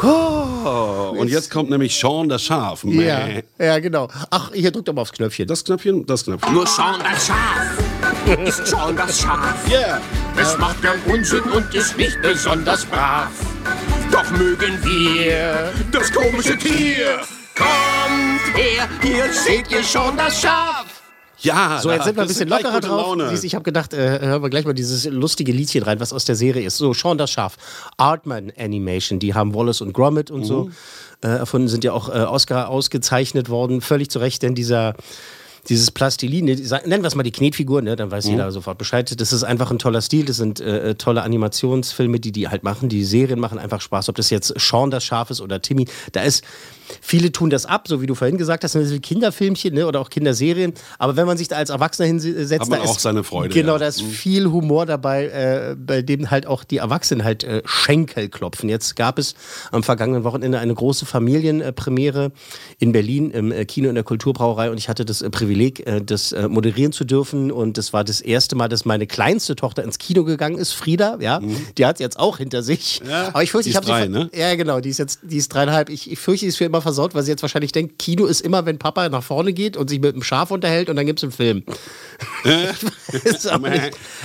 Sachen. 0.00 1.10
Oh, 1.14 1.18
und 1.18 1.28
jetzt 1.28 1.50
kommt 1.50 1.70
nämlich 1.70 1.98
Sean 1.98 2.28
das 2.28 2.42
Schaf. 2.42 2.84
Ja, 2.84 3.26
ja, 3.58 3.78
genau. 3.80 4.06
Ach, 4.30 4.52
hier 4.52 4.70
drückt 4.70 4.86
doch 4.86 4.94
mal 4.94 5.02
aufs 5.02 5.12
Knöpfchen. 5.12 5.48
Das 5.48 5.64
Knöpfchen, 5.64 6.06
das 6.06 6.24
Knöpfchen. 6.24 6.54
Nur 6.54 6.66
Sean 6.68 7.00
das 7.02 7.26
Schaf 7.26 8.38
ist 8.46 8.66
Sean 8.68 8.94
das 8.96 9.18
Schaf. 9.20 9.68
Yeah. 9.68 10.00
Es 10.40 10.56
macht 10.58 10.80
gern 10.82 11.00
Unsinn 11.12 11.42
und 11.42 11.74
ist 11.74 11.96
nicht 11.96 12.16
besonders 12.22 12.84
brav. 12.84 13.30
Doch 14.10 14.30
mögen 14.32 14.78
wir 14.82 15.72
das 15.92 16.12
komische 16.12 16.56
Tier. 16.56 17.20
Kommt 17.56 18.56
her, 18.56 18.88
hier 19.02 19.32
seht 19.32 19.70
ihr 19.70 19.82
schon 19.82 20.16
das 20.16 20.40
Schaf. 20.40 20.86
Ja, 21.38 21.78
So, 21.82 21.90
jetzt 21.90 22.04
sind 22.04 22.16
wir 22.16 22.22
ein 22.22 22.28
bisschen 22.28 22.48
lockerer 22.48 22.80
drauf. 22.80 23.06
Laune. 23.08 23.28
Siehst, 23.28 23.44
ich 23.44 23.54
habe 23.54 23.62
gedacht, 23.62 23.92
äh, 23.92 24.20
hören 24.20 24.42
wir 24.42 24.50
gleich 24.50 24.64
mal 24.64 24.72
dieses 24.72 25.04
lustige 25.04 25.52
Liedchen 25.52 25.82
rein, 25.82 26.00
was 26.00 26.12
aus 26.12 26.24
der 26.24 26.34
Serie 26.34 26.66
ist. 26.66 26.78
So, 26.78 26.94
Sean 26.94 27.18
das 27.18 27.30
Schaf. 27.30 27.56
Artman 27.98 28.52
Animation, 28.58 29.18
die 29.18 29.34
haben 29.34 29.54
Wallace 29.54 29.80
und 29.82 29.92
Gromit 29.92 30.30
und 30.30 30.44
so 30.44 30.70
äh, 31.22 31.28
erfunden, 31.28 31.68
sind 31.68 31.84
ja 31.84 31.92
auch 31.92 32.08
äh, 32.08 32.22
Oscar 32.22 32.68
ausgezeichnet 32.68 33.48
worden. 33.48 33.80
Völlig 33.80 34.10
zu 34.10 34.18
Recht, 34.18 34.42
denn 34.42 34.54
dieser. 34.54 34.94
Dieses 35.68 35.90
Plastilin, 35.90 36.44
ne, 36.44 36.54
nennen 36.54 37.02
wir 37.02 37.08
es 37.08 37.14
mal 37.14 37.22
die 37.22 37.32
Knetfigur, 37.32 37.82
ne, 37.82 37.96
dann 37.96 38.10
weiß 38.10 38.26
jeder 38.26 38.50
sofort 38.52 38.78
Bescheid. 38.78 39.20
Das 39.20 39.32
ist 39.32 39.42
einfach 39.42 39.70
ein 39.70 39.78
toller 39.78 40.00
Stil, 40.00 40.24
das 40.24 40.36
sind 40.36 40.60
äh, 40.60 40.90
äh, 40.90 40.94
tolle 40.94 41.22
Animationsfilme, 41.22 42.20
die 42.20 42.32
die 42.32 42.48
halt 42.48 42.62
machen. 42.62 42.88
Die 42.88 43.04
Serien 43.04 43.40
machen 43.40 43.58
einfach 43.58 43.80
Spaß, 43.80 44.08
ob 44.08 44.16
das 44.16 44.30
jetzt 44.30 44.54
Sean 44.58 44.90
das 44.90 45.04
Schaf 45.04 45.30
ist 45.30 45.40
oder 45.40 45.60
Timmy. 45.60 45.86
Da 46.12 46.22
ist, 46.22 46.44
viele 47.00 47.32
tun 47.32 47.50
das 47.50 47.66
ab, 47.66 47.88
so 47.88 48.00
wie 48.00 48.06
du 48.06 48.14
vorhin 48.14 48.38
gesagt 48.38 48.64
hast, 48.64 48.74
das 48.74 48.88
sind 48.88 49.02
Kinderfilmchen 49.02 49.74
ne, 49.74 49.86
oder 49.86 50.00
auch 50.00 50.10
Kinderserien. 50.10 50.72
Aber 50.98 51.16
wenn 51.16 51.26
man 51.26 51.36
sich 51.36 51.48
da 51.48 51.56
als 51.56 51.70
Erwachsener 51.70 52.06
hinsetzt, 52.06 52.52
Hat 52.52 52.68
man 52.68 52.80
da 52.80 52.86
auch 52.86 52.96
ist, 52.96 53.02
seine 53.02 53.24
Freude, 53.24 53.52
Genau, 53.54 53.72
ja. 53.72 53.78
da 53.78 53.86
ist 53.86 54.02
viel 54.02 54.46
Humor 54.50 54.86
dabei, 54.86 55.26
äh, 55.26 55.76
bei 55.76 56.02
dem 56.02 56.30
halt 56.30 56.46
auch 56.46 56.64
die 56.64 56.78
Erwachsenen 56.78 57.24
halt 57.24 57.44
äh, 57.44 57.62
Schenkel 57.64 58.28
klopfen. 58.28 58.68
Jetzt 58.68 58.96
gab 58.96 59.18
es 59.18 59.34
am 59.72 59.82
vergangenen 59.82 60.24
Wochenende 60.24 60.58
eine 60.58 60.74
große 60.74 61.06
Familienpremiere 61.06 62.32
in 62.78 62.92
Berlin 62.92 63.30
im 63.30 63.52
äh, 63.52 63.64
Kino 63.64 63.88
in 63.88 63.94
der 63.94 64.04
Kulturbrauerei 64.04 64.70
und 64.70 64.78
ich 64.78 64.88
hatte 64.88 65.04
das 65.04 65.22
äh, 65.22 65.30
Privileg, 65.56 65.86
äh, 65.86 66.02
das 66.02 66.32
äh, 66.32 66.48
moderieren 66.48 66.92
zu 66.92 67.04
dürfen 67.04 67.50
und 67.50 67.78
das 67.78 67.92
war 67.92 68.04
das 68.04 68.20
erste 68.20 68.56
Mal, 68.56 68.68
dass 68.68 68.84
meine 68.84 69.06
kleinste 69.06 69.56
Tochter 69.56 69.84
ins 69.84 69.98
Kino 69.98 70.24
gegangen 70.24 70.58
ist, 70.58 70.72
Frieda, 70.72 71.16
ja, 71.20 71.40
die 71.78 71.86
hat 71.86 71.96
es 71.96 72.00
jetzt 72.00 72.18
auch 72.18 72.38
hinter 72.38 72.62
sich. 72.62 73.00
Mhm. 73.02 73.10
Ja, 73.10 73.28
Aber 73.28 73.42
ich 73.42 73.50
fürchte, 73.50 73.70
ich 73.70 73.76
habe 73.76 73.86
sie 73.86 74.08
ne? 74.08 74.30
Ja, 74.34 74.54
genau, 74.54 74.80
die 74.80 74.90
ist 74.90 74.98
jetzt, 74.98 75.20
die 75.22 75.38
ist 75.38 75.48
dreieinhalb. 75.48 75.88
Ich, 75.88 76.10
ich 76.10 76.18
fürchte, 76.18 76.44
sie 76.44 76.48
ist 76.48 76.56
für 76.56 76.64
immer 76.64 76.82
versaut, 76.82 77.14
weil 77.14 77.22
sie 77.22 77.30
jetzt 77.30 77.42
wahrscheinlich 77.42 77.72
denkt, 77.72 77.98
Kino 77.98 78.26
ist 78.26 78.42
immer, 78.42 78.66
wenn 78.66 78.78
Papa 78.78 79.08
nach 79.08 79.22
vorne 79.22 79.52
geht 79.52 79.76
und 79.76 79.88
sich 79.88 80.00
mit 80.00 80.12
einem 80.12 80.22
Schaf 80.22 80.50
unterhält 80.50 80.90
und 80.90 80.96
dann 80.96 81.06
gibt 81.06 81.20
es 81.20 81.24
einen 81.24 81.32
Film. 81.32 81.62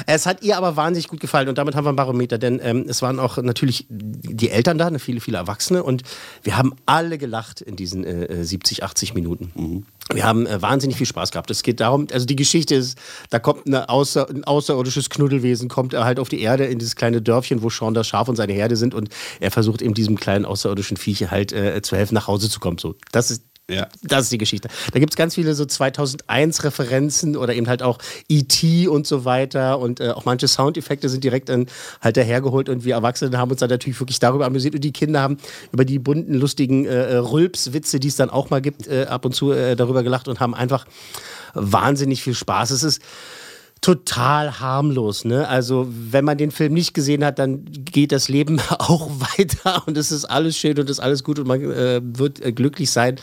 Es 0.08 0.26
hat 0.26 0.44
ihr 0.44 0.58
aber 0.58 0.76
wahnsinnig 0.76 1.08
gut 1.08 1.20
gefallen 1.20 1.48
und 1.48 1.58
damit 1.58 1.76
haben 1.76 1.86
wir 1.86 1.92
ein 1.92 1.96
Barometer, 1.96 2.38
denn 2.38 2.60
ähm, 2.64 2.86
es 2.88 3.02
waren 3.02 3.20
auch 3.20 3.38
natürlich 3.38 3.86
die 3.90 4.50
Eltern 4.50 4.78
da, 4.78 4.90
ne, 4.90 5.00
viele, 5.00 5.22
viele 5.22 5.38
Erwachsene 5.38 5.84
und 5.84 6.04
wir 6.44 6.58
haben 6.58 6.74
alle 6.86 7.18
gelacht 7.18 7.62
in 7.62 7.76
diesen 7.76 8.04
äh, 8.04 8.26
äh, 8.26 8.44
70, 8.44 8.84
80 8.84 9.14
Minuten. 9.14 9.86
Wir 10.13 10.25
haben 10.25 10.46
äh, 10.46 10.62
wahnsinnig 10.62 10.98
viel 10.98 11.08
Spaß 11.08 11.32
gehabt. 11.32 11.50
Es 11.51 11.63
geht 11.63 11.80
darum, 11.80 12.08
also 12.12 12.25
die 12.25 12.36
Geschichte 12.36 12.75
ist, 12.75 12.98
da 13.30 13.39
kommt 13.39 13.68
eine 13.68 13.89
außer, 13.89 14.30
ein 14.30 14.44
außerirdisches 14.44 15.10
Knuddelwesen, 15.10 15.70
kommt 15.70 15.94
er 15.94 16.06
halt 16.06 16.20
auf 16.20 16.30
die 16.30 16.41
Erde 16.41 16.65
in 16.65 16.80
dieses 16.80 16.96
kleine 16.96 17.22
Dörfchen, 17.22 17.62
wo 17.62 17.70
Sean 17.70 17.94
das 17.94 18.08
Schaf 18.08 18.27
und 18.27 18.36
seine 18.36 18.53
Herde 18.53 18.75
sind 18.75 18.94
und 18.94 19.10
er 19.39 19.51
versucht 19.51 19.82
eben 19.82 19.94
diesem 19.94 20.18
kleinen 20.18 20.46
außerirdischen 20.46 20.98
Viech 20.98 21.32
halt 21.32 21.51
äh, 21.53 21.82
zu 21.82 21.96
helfen, 21.96 22.15
nach 22.15 22.27
Hause 22.27 22.50
zu 22.50 22.60
kommen. 22.60 22.77
So, 22.77 22.96
das 23.12 23.32
ist 23.32 23.44
Ja. 23.70 23.88
das 24.03 24.24
ist 24.24 24.32
die 24.32 24.38
Geschichte. 24.38 24.68
Da 24.91 25.00
gibt 25.00 25.13
es 25.13 25.18
ganz 25.18 25.36
viele 25.36 25.53
so 25.53 25.63
2001-Referenzen 25.63 27.38
oder 27.38 27.53
eben 27.53 27.68
halt 27.68 27.82
auch 27.84 28.00
E.T. 28.27 28.88
und 28.88 29.08
so 29.08 29.24
weiter 29.24 29.80
und 29.80 30.00
äh, 30.00 30.10
auch 30.10 30.25
manche 30.25 30.48
Soundeffekte 30.48 31.08
sind 31.08 31.24
direkt 31.24 31.50
dann 31.50 31.68
halt 32.01 32.18
dahergeholt 32.18 32.68
und 32.68 32.84
wir 32.84 32.96
Erwachsene 32.96 33.38
haben 33.38 33.51
uns 33.51 33.60
dann 33.62 33.70
natürlich 33.70 34.00
wirklich 34.00 34.20
darüber 34.20 34.46
amüsiert 34.46 34.75
und 34.75 34.84
die 34.84 34.91
Kinder 34.91 35.22
haben 35.22 35.38
über 35.72 35.86
die 35.86 36.00
bunten, 36.00 36.34
lustigen 36.34 36.86
äh, 36.86 37.13
äh, 37.13 37.18
Rülps-Witze, 37.18 38.00
die 38.00 38.10
es 38.10 38.18
dann 38.18 38.30
auch 38.30 38.50
mal 38.50 38.62
gibt, 38.62 38.88
äh, 38.88 39.06
ab 39.06 39.25
und 39.25 39.34
zu 39.34 39.51
äh, 39.51 39.75
darüber 39.75 40.03
gelacht 40.03 40.27
und 40.27 40.39
haben 40.39 40.53
einfach 40.53 40.86
wahnsinnig 41.53 42.24
viel 42.24 42.34
Spaß. 42.34 42.72
Es 42.72 42.84
ist 42.84 43.01
total 43.82 44.60
harmlos. 44.60 45.26
Ne? 45.26 45.48
Also 45.48 45.88
wenn 45.90 46.24
man 46.24 46.38
den 46.38 46.52
Film 46.52 46.74
nicht 46.74 46.94
gesehen 46.94 47.26
hat, 47.26 47.40
dann 47.40 47.66
geht 47.66 48.12
das 48.12 48.30
Leben 48.30 48.60
auch 48.70 49.10
weiter 49.20 49.84
und 49.88 49.98
es 49.98 50.12
ist 50.12 50.26
alles 50.26 50.56
schön 50.56 50.78
und 50.80 50.86
es 50.90 50.98
ist 50.98 51.00
alles 51.00 51.24
gut 51.24 51.40
und 51.40 51.48
man 51.48 51.62
äh, 51.62 52.00
wird 52.04 52.44
äh, 52.46 52.52
glücklich 52.52 52.92
sein. 52.92 53.20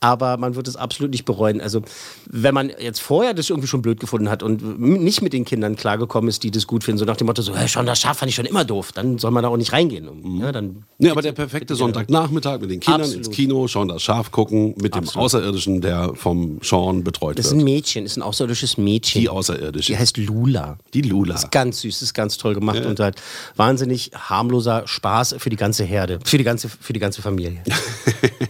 Aber 0.00 0.36
man 0.36 0.54
wird 0.54 0.68
es 0.68 0.76
absolut 0.76 1.12
nicht 1.12 1.24
bereuen. 1.24 1.62
Also, 1.62 1.80
wenn 2.28 2.52
man 2.52 2.70
jetzt 2.78 3.00
vorher 3.00 3.32
das 3.32 3.48
irgendwie 3.48 3.68
schon 3.68 3.80
blöd 3.80 4.00
gefunden 4.00 4.28
hat 4.28 4.42
und 4.42 4.78
nicht 4.78 5.22
mit 5.22 5.32
den 5.32 5.46
Kindern 5.46 5.76
klargekommen 5.76 6.28
ist, 6.28 6.42
die 6.42 6.50
das 6.50 6.66
gut 6.66 6.84
finden, 6.84 6.98
so 6.98 7.06
nach 7.06 7.16
dem 7.16 7.26
Motto, 7.26 7.40
so, 7.40 7.56
hey, 7.56 7.68
schon 7.68 7.86
das 7.86 8.00
Schaf 8.00 8.18
fand 8.18 8.28
ich 8.28 8.34
schon 8.34 8.44
immer 8.44 8.66
doof, 8.66 8.92
dann 8.92 9.16
soll 9.16 9.30
man 9.30 9.42
da 9.42 9.48
auch 9.48 9.56
nicht 9.56 9.72
reingehen. 9.72 10.10
Mhm. 10.22 10.40
Ja, 10.42 10.52
dann 10.52 10.84
Ja, 10.98 11.12
aber 11.12 11.22
der 11.22 11.32
perfekte 11.32 11.74
Sonntagnachmittag 11.74 12.60
mit 12.60 12.70
den 12.70 12.80
Kindern 12.80 13.00
Absolut. 13.00 13.26
ins 13.26 13.34
Kino, 13.34 13.66
schauen 13.66 13.88
das 13.88 14.02
Schaf 14.02 14.30
gucken, 14.30 14.74
mit 14.78 14.94
dem 14.94 15.08
Außerirdischen, 15.08 15.80
der 15.80 16.12
vom 16.14 16.58
Sean 16.62 17.02
betreut 17.02 17.38
das 17.38 17.46
ist 17.46 17.52
wird. 17.52 17.62
ein 17.62 17.64
Mädchen, 17.64 18.04
ist 18.04 18.18
ein 18.18 18.22
außerirdisches 18.22 18.76
Mädchen. 18.76 19.22
Die 19.22 19.30
Außerirdische. 19.30 19.93
Die 19.94 20.00
heißt 20.00 20.16
Lula. 20.16 20.76
Die 20.92 21.02
Lula. 21.02 21.36
Ist 21.36 21.52
ganz 21.52 21.80
süß, 21.82 22.02
ist 22.02 22.14
ganz 22.14 22.36
toll 22.36 22.54
gemacht 22.54 22.84
und 22.84 22.98
halt 22.98 23.22
wahnsinnig 23.54 24.10
harmloser 24.12 24.88
Spaß 24.88 25.36
für 25.38 25.50
die 25.50 25.56
ganze 25.56 25.84
Herde, 25.84 26.18
für 26.24 26.36
die 26.36 26.42
ganze, 26.42 26.68
für 26.68 26.92
die 26.92 26.98
ganze 26.98 27.22
Familie. 27.22 27.62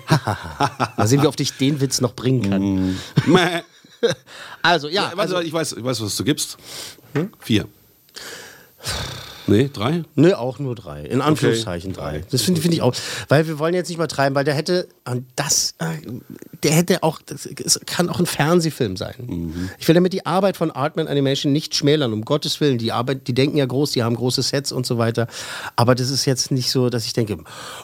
Mal 0.96 1.06
sehen, 1.06 1.20
wie 1.20 1.26
oft 1.26 1.38
ich 1.40 1.52
den 1.58 1.82
Witz 1.82 2.00
noch 2.00 2.14
bringen 2.14 2.50
kann. 2.50 2.96
Mäh. 3.26 3.62
Also, 4.60 4.88
ja, 4.88 5.12
Ja, 5.12 5.18
also, 5.18 5.40
ich, 5.40 5.52
weiß, 5.52 5.72
ich 5.74 5.84
weiß, 5.84 6.02
was 6.02 6.16
du 6.16 6.24
gibst. 6.24 6.58
Vier. 7.40 7.66
Nee, 9.46 9.68
drei? 9.72 10.04
Nö, 10.14 10.32
auch 10.34 10.58
nur 10.58 10.74
drei. 10.74 11.02
In 11.02 11.20
Anführungszeichen 11.20 11.92
drei. 11.92 12.24
Das 12.30 12.42
finde 12.42 12.60
find 12.60 12.72
ich 12.72 12.82
auch. 12.82 12.94
Weil 13.28 13.46
wir 13.46 13.58
wollen 13.58 13.74
jetzt 13.74 13.88
nicht 13.88 13.96
übertreiben, 13.96 14.34
weil 14.34 14.44
der 14.44 14.54
hätte, 14.54 14.88
das, 15.36 15.74
äh, 15.78 15.84
der 16.62 16.72
hätte 16.72 17.02
auch, 17.02 17.20
das 17.24 17.46
es 17.46 17.78
kann 17.84 18.08
auch 18.08 18.18
ein 18.20 18.26
Fernsehfilm 18.26 18.96
sein. 18.96 19.64
Ich 19.78 19.86
will 19.86 19.94
damit 19.94 20.12
die 20.12 20.24
Arbeit 20.24 20.56
von 20.56 20.70
Artman 20.70 21.08
Animation 21.08 21.52
nicht 21.52 21.74
schmälern, 21.74 22.12
um 22.12 22.24
Gottes 22.24 22.60
Willen. 22.60 22.78
Die 22.78 22.92
Arbeit, 22.92 23.28
die 23.28 23.34
denken 23.34 23.58
ja 23.58 23.66
groß, 23.66 23.92
die 23.92 24.02
haben 24.02 24.16
große 24.16 24.42
Sets 24.42 24.72
und 24.72 24.86
so 24.86 24.96
weiter. 24.96 25.26
Aber 25.76 25.94
das 25.94 26.10
ist 26.10 26.24
jetzt 26.24 26.50
nicht 26.50 26.70
so, 26.70 26.88
dass 26.88 27.04
ich 27.04 27.12
denke, 27.12 27.34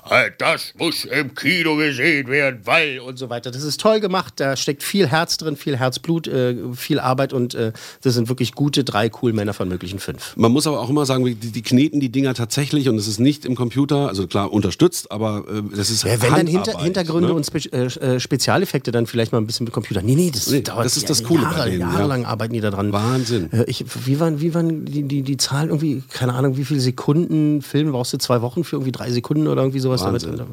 "Äh, 0.09 0.31
das 0.39 0.73
muss 0.79 1.05
im 1.05 1.35
Kino 1.35 1.77
gesehen 1.77 2.29
werden, 2.29 2.61
weil 2.65 3.01
und 3.01 3.19
so 3.19 3.29
weiter. 3.29 3.51
Das 3.51 3.63
ist 3.63 3.81
toll 3.81 4.01
gemacht, 4.01 4.35
da 4.37 4.57
steckt 4.57 4.83
viel 4.83 5.09
Herz 5.09 5.37
drin, 5.37 5.57
viel 5.57 5.77
Herzblut, 5.77 6.27
äh, 6.27 6.57
viel 6.75 7.01
Arbeit 7.01 7.33
und 7.33 7.51
das 7.51 8.15
sind 8.15 8.29
wirklich 8.29 8.53
gute 8.55 8.85
drei 8.85 9.11
cool 9.21 9.33
Männer 9.33 9.53
von 9.53 9.69
möglichen 9.69 9.99
fünf. 9.99 10.37
Man 10.37 10.53
muss 10.53 10.67
aber 10.67 10.81
auch 10.81 10.89
immer 10.89 11.05
sagen, 11.05 11.25
die, 11.25 11.35
die 11.53 11.63
kneten 11.63 12.01
die 12.01 12.11
Dinger 12.11 12.35
tatsächlich 12.35 12.89
und 12.89 12.97
es 12.97 13.07
ist 13.09 13.19
nicht 13.21 13.45
im 13.45 13.55
Computer, 13.55 14.09
also 14.09 14.27
klar 14.27 14.53
unterstützt, 14.53 15.11
aber 15.11 15.45
äh, 15.49 15.63
das 15.77 15.91
ist 15.91 16.05
Ja, 16.05 16.21
wenn 16.23 16.35
dann 16.35 16.47
Hinter, 16.47 16.79
Hintergründe 16.81 17.29
ne? 17.29 17.35
und 17.35 17.45
Spe 17.47 17.59
äh, 17.73 17.87
äh, 17.87 18.21
Spezialeffekte 18.21 18.93
dann 18.93 19.07
vielleicht 19.07 19.33
mal 19.33 19.39
ein 19.39 19.47
bisschen 19.47 19.65
mit 19.65 19.73
Computer. 19.73 20.03
Nee, 20.03 20.15
nee, 20.15 20.31
das 20.33 20.49
Nee, 20.51 20.61
dauert 20.63 20.85
das 20.85 20.97
ist 20.97 21.03
ja 21.05 21.09
das 21.09 21.23
Coole 21.25 21.45
bei 21.45 21.51
Jahre, 21.53 21.71
denen, 21.71 21.81
ja. 21.83 21.93
Jahrelang 21.93 22.25
arbeiten 22.25 22.55
die 22.55 22.61
da 22.61 22.71
dran. 22.71 22.93
Wahnsinn. 22.93 23.53
Äh, 23.53 23.65
ich, 23.67 23.85
wie 24.07 24.19
waren, 24.21 24.41
wie 24.41 24.55
waren 24.55 24.85
die, 24.85 25.03
die, 25.05 25.23
die 25.23 25.37
Zahlen 25.37 25.69
irgendwie, 25.69 26.03
keine 26.11 26.35
Ahnung, 26.35 26.57
wie 26.57 26.65
viele 26.65 26.81
Sekunden 26.81 27.63
Film 27.63 27.93
brauchst 27.93 28.13
du 28.13 28.19
zwei 28.19 28.43
Wochen 28.43 28.65
für 28.65 28.77
irgendwie 28.77 28.93
drei 28.93 29.11
Sekunden 29.11 29.47
oder 29.47 29.63
irgendwie 29.63 29.81
sowas 29.81 30.03
Wahnsinn. 30.03 30.37
damit? 30.37 30.51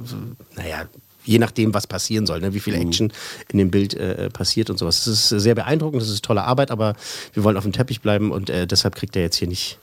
Naja, 0.56 0.84
je 1.26 1.40
nachdem, 1.40 1.74
was 1.74 1.88
passieren 1.88 2.26
soll, 2.26 2.40
ne? 2.40 2.54
wie 2.54 2.58
Mhm. 2.58 2.62
viel 2.62 2.74
Action 2.76 3.14
in 3.52 3.58
dem 3.60 3.70
Bild 3.70 3.94
äh, 3.96 4.30
passiert 4.30 4.70
und 4.70 4.78
sowas. 4.80 5.04
Das 5.06 5.32
ist 5.32 5.42
sehr 5.44 5.56
beeindruckend, 5.56 6.02
das 6.02 6.10
ist 6.10 6.24
tolle 6.24 6.44
Arbeit, 6.44 6.72
aber 6.72 6.96
wir 7.34 7.44
wollen 7.44 7.58
auf 7.58 7.64
dem 7.64 7.74
Teppich 7.74 8.02
bleiben 8.02 8.32
und 8.32 8.50
äh, 8.50 8.66
deshalb 8.66 8.96
kriegt 8.96 9.16
er 9.16 9.24
jetzt 9.24 9.36
hier 9.36 9.48
nicht 9.50 9.78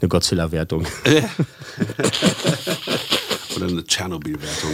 eine 0.00 0.08
Godzilla-Wertung. 0.08 0.86
Oder 3.56 3.66
eine 3.66 3.84
Tschernobyl-Wertung. 3.84 4.70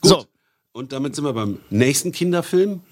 Gut. 0.00 0.10
So. 0.10 0.24
Und 0.72 0.92
damit 0.92 1.16
sind 1.16 1.24
wir 1.24 1.32
beim 1.32 1.58
nächsten 1.70 2.12
Kinderfilm. 2.12 2.82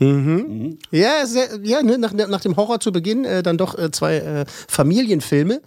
Ja, 0.90 1.26
sehr, 1.26 1.60
ja 1.62 1.82
ne, 1.82 1.98
nach, 1.98 2.14
nach 2.14 2.40
dem 2.40 2.56
Horror 2.56 2.80
zu 2.80 2.92
Beginn 2.92 3.26
äh, 3.26 3.42
dann 3.42 3.58
doch 3.58 3.78
äh, 3.78 3.90
zwei 3.90 4.16
äh, 4.16 4.46
Familienfilme. 4.68 5.60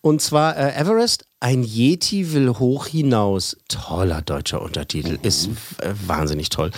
Und 0.00 0.20
zwar 0.20 0.56
äh, 0.56 0.72
Everest, 0.74 1.26
ein 1.40 1.62
Yeti 1.62 2.32
will 2.32 2.48
hoch 2.58 2.86
hinaus. 2.86 3.56
Toller 3.68 4.22
deutscher 4.22 4.62
Untertitel. 4.62 5.18
Ist 5.22 5.48
äh, 5.78 5.92
wahnsinnig 6.06 6.48
toll. 6.48 6.70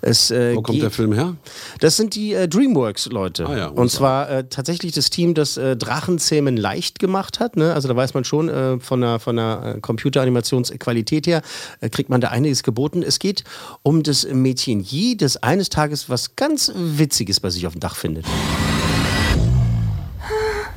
Es, 0.00 0.30
äh, 0.30 0.54
Wo 0.56 0.62
kommt 0.62 0.80
der 0.80 0.90
Film 0.90 1.12
her? 1.12 1.36
Das 1.80 1.96
sind 1.96 2.14
die 2.14 2.34
äh, 2.34 2.48
DreamWorks-Leute. 2.48 3.46
Ah 3.46 3.56
ja, 3.56 3.66
und 3.68 3.90
und 3.90 3.96
zwar 3.96 4.30
äh, 4.30 4.44
tatsächlich 4.48 4.92
das 4.92 5.10
Team, 5.10 5.34
das 5.34 5.56
äh, 5.56 5.76
Drachenzähmen 5.76 6.56
leicht 6.56 7.00
gemacht 7.00 7.40
hat. 7.40 7.56
Ne? 7.56 7.74
Also 7.74 7.88
da 7.88 7.96
weiß 7.96 8.14
man 8.14 8.22
schon, 8.24 8.48
äh, 8.48 8.78
von 8.78 9.00
der, 9.00 9.18
von 9.18 9.34
der 9.34 9.78
Computeranimationsqualität 9.80 11.26
her 11.26 11.42
kriegt 11.90 12.08
man 12.08 12.20
da 12.20 12.28
einiges 12.28 12.62
geboten. 12.62 13.02
Es 13.02 13.18
geht 13.18 13.42
um 13.82 14.04
das 14.04 14.26
Mädchen 14.26 14.80
Yi, 14.80 15.16
das 15.16 15.38
eines 15.38 15.70
Tages 15.70 16.08
was 16.08 16.36
ganz 16.36 16.72
Witziges 16.76 17.40
bei 17.40 17.50
sich 17.50 17.66
auf 17.66 17.72
dem 17.72 17.80
Dach 17.80 17.96
findet. 17.96 18.26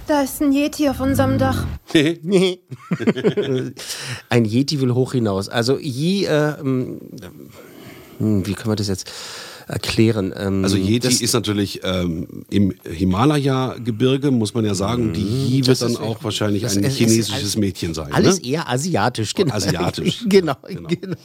Da 0.08 0.22
ist 0.22 0.42
ein 0.42 0.52
Yeti 0.52 0.90
auf 0.90 1.00
unserem 1.00 1.38
Dach. 1.38 1.66
Ein 4.30 4.46
Yeti 4.46 4.82
will 4.82 4.94
hoch 4.94 5.14
hinaus. 5.14 5.48
Also 5.50 5.78
Yi, 5.80 6.26
äh, 6.26 6.60
ähm, 6.60 7.00
hm, 8.20 8.46
wie 8.46 8.54
können 8.54 8.72
wir 8.72 8.76
das 8.76 8.88
jetzt 8.90 9.10
erklären? 9.68 10.34
Ähm, 10.36 10.64
Also 10.64 10.76
Yeti 10.78 11.24
ist 11.24 11.34
natürlich 11.34 11.80
ähm, 11.84 12.46
im 12.50 12.74
Himalaya-Gebirge, 12.84 14.32
muss 14.32 14.54
man 14.54 14.66
ja 14.66 14.76
sagen. 14.76 15.14
Die 15.14 15.22
Yi 15.22 15.66
wird 15.68 15.80
Mhm. 15.80 15.84
Dann 15.84 15.92
ist- 15.94 16.02
auch 16.02 16.24
wahrscheinlich 16.24 16.66
ein 16.66 16.84
ist- 16.84 16.98
chinesisches 16.98 17.34
alles- 17.34 17.58
Mädchen 17.58 17.94
sein. 17.94 18.12
Alles 18.12 18.42
ne? 18.42 18.48
eher 18.48 18.70
asiatisch, 18.70 19.34
genau. 19.34 19.54
Asiatisch. 19.56 20.26
genau, 20.28 20.56
Genau. 20.68 20.90
genau. 20.90 21.16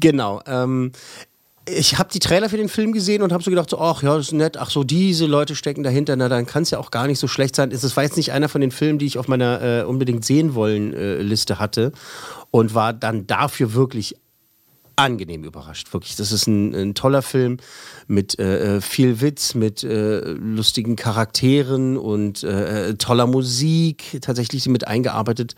genau. 0.00 0.40
Ich 1.68 1.98
habe 1.98 2.10
die 2.12 2.20
Trailer 2.20 2.48
für 2.48 2.56
den 2.56 2.68
Film 2.68 2.92
gesehen 2.92 3.22
und 3.22 3.32
habe 3.32 3.42
so 3.42 3.50
gedacht, 3.50 3.70
so, 3.70 3.80
ach 3.80 4.02
ja, 4.02 4.16
das 4.16 4.26
ist 4.26 4.32
nett, 4.32 4.56
ach 4.56 4.70
so, 4.70 4.84
diese 4.84 5.26
Leute 5.26 5.56
stecken 5.56 5.82
dahinter, 5.82 6.14
na 6.14 6.28
dann 6.28 6.46
kann 6.46 6.62
es 6.62 6.70
ja 6.70 6.78
auch 6.78 6.92
gar 6.92 7.08
nicht 7.08 7.18
so 7.18 7.26
schlecht 7.26 7.56
sein. 7.56 7.72
Es 7.72 7.96
war 7.96 8.04
jetzt 8.04 8.16
nicht 8.16 8.32
einer 8.32 8.48
von 8.48 8.60
den 8.60 8.70
Filmen, 8.70 9.00
die 9.00 9.06
ich 9.06 9.18
auf 9.18 9.26
meiner 9.26 9.62
äh, 9.62 9.82
unbedingt 9.82 10.24
sehen 10.24 10.54
wollen 10.54 10.94
äh, 10.94 11.20
Liste 11.22 11.58
hatte 11.58 11.92
und 12.52 12.74
war 12.74 12.92
dann 12.92 13.26
dafür 13.26 13.74
wirklich 13.74 14.16
angenehm 14.96 15.44
überrascht. 15.44 15.92
Wirklich, 15.92 16.16
das 16.16 16.32
ist 16.32 16.46
ein, 16.46 16.74
ein 16.74 16.94
toller 16.94 17.22
Film 17.22 17.58
mit 18.06 18.38
äh, 18.38 18.80
viel 18.80 19.20
Witz, 19.20 19.54
mit 19.54 19.84
äh, 19.84 20.20
lustigen 20.20 20.96
Charakteren 20.96 21.98
und 21.98 22.42
äh, 22.42 22.94
toller 22.94 23.26
Musik, 23.26 24.18
tatsächlich 24.22 24.62
die 24.62 24.70
mit 24.70 24.86
eingearbeitet 24.86 25.54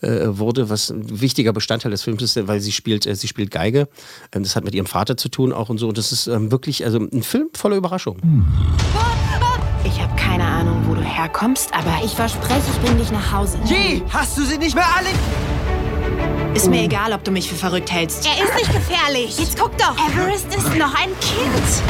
äh, 0.00 0.26
wurde, 0.26 0.68
was 0.70 0.90
ein 0.90 1.20
wichtiger 1.20 1.52
Bestandteil 1.52 1.92
des 1.92 2.02
Films 2.02 2.22
ist, 2.22 2.48
weil 2.48 2.60
sie 2.60 2.72
spielt, 2.72 3.06
äh, 3.06 3.14
sie 3.14 3.28
spielt 3.28 3.52
Geige. 3.52 3.88
Ähm, 4.32 4.42
das 4.42 4.56
hat 4.56 4.64
mit 4.64 4.74
ihrem 4.74 4.86
Vater 4.86 5.16
zu 5.16 5.28
tun 5.28 5.52
auch 5.52 5.68
und 5.68 5.78
so. 5.78 5.88
Und 5.88 5.96
das 5.96 6.10
ist 6.10 6.26
ähm, 6.26 6.50
wirklich 6.50 6.84
also 6.84 6.98
ein 6.98 7.22
Film 7.22 7.48
voller 7.54 7.76
Überraschungen. 7.76 8.44
Ich 9.84 9.98
habe 10.00 10.14
keine 10.16 10.44
Ahnung, 10.44 10.82
wo 10.86 10.94
du 10.94 11.00
herkommst, 11.00 11.72
aber 11.72 12.04
ich 12.04 12.12
verspreche, 12.12 12.62
ich 12.70 12.80
bring 12.86 12.98
dich 12.98 13.10
nach 13.10 13.32
Hause. 13.32 13.58
Je, 13.64 14.02
hast 14.10 14.36
du 14.36 14.44
sie 14.44 14.58
nicht 14.58 14.74
mehr 14.74 14.86
alle? 14.96 15.08
Ist 16.60 16.68
mir 16.68 16.82
egal, 16.82 17.14
ob 17.14 17.24
du 17.24 17.30
mich 17.30 17.48
für 17.48 17.54
verrückt 17.54 17.90
hältst. 17.90 18.26
Er 18.26 18.44
ist 18.44 18.54
nicht 18.54 18.70
gefährlich. 18.70 19.38
Jetzt 19.38 19.58
guck 19.58 19.78
doch. 19.78 19.96
Everest 19.96 20.46
ist 20.54 20.76
noch 20.76 20.94
ein 20.94 21.08
Kind. 21.20 21.82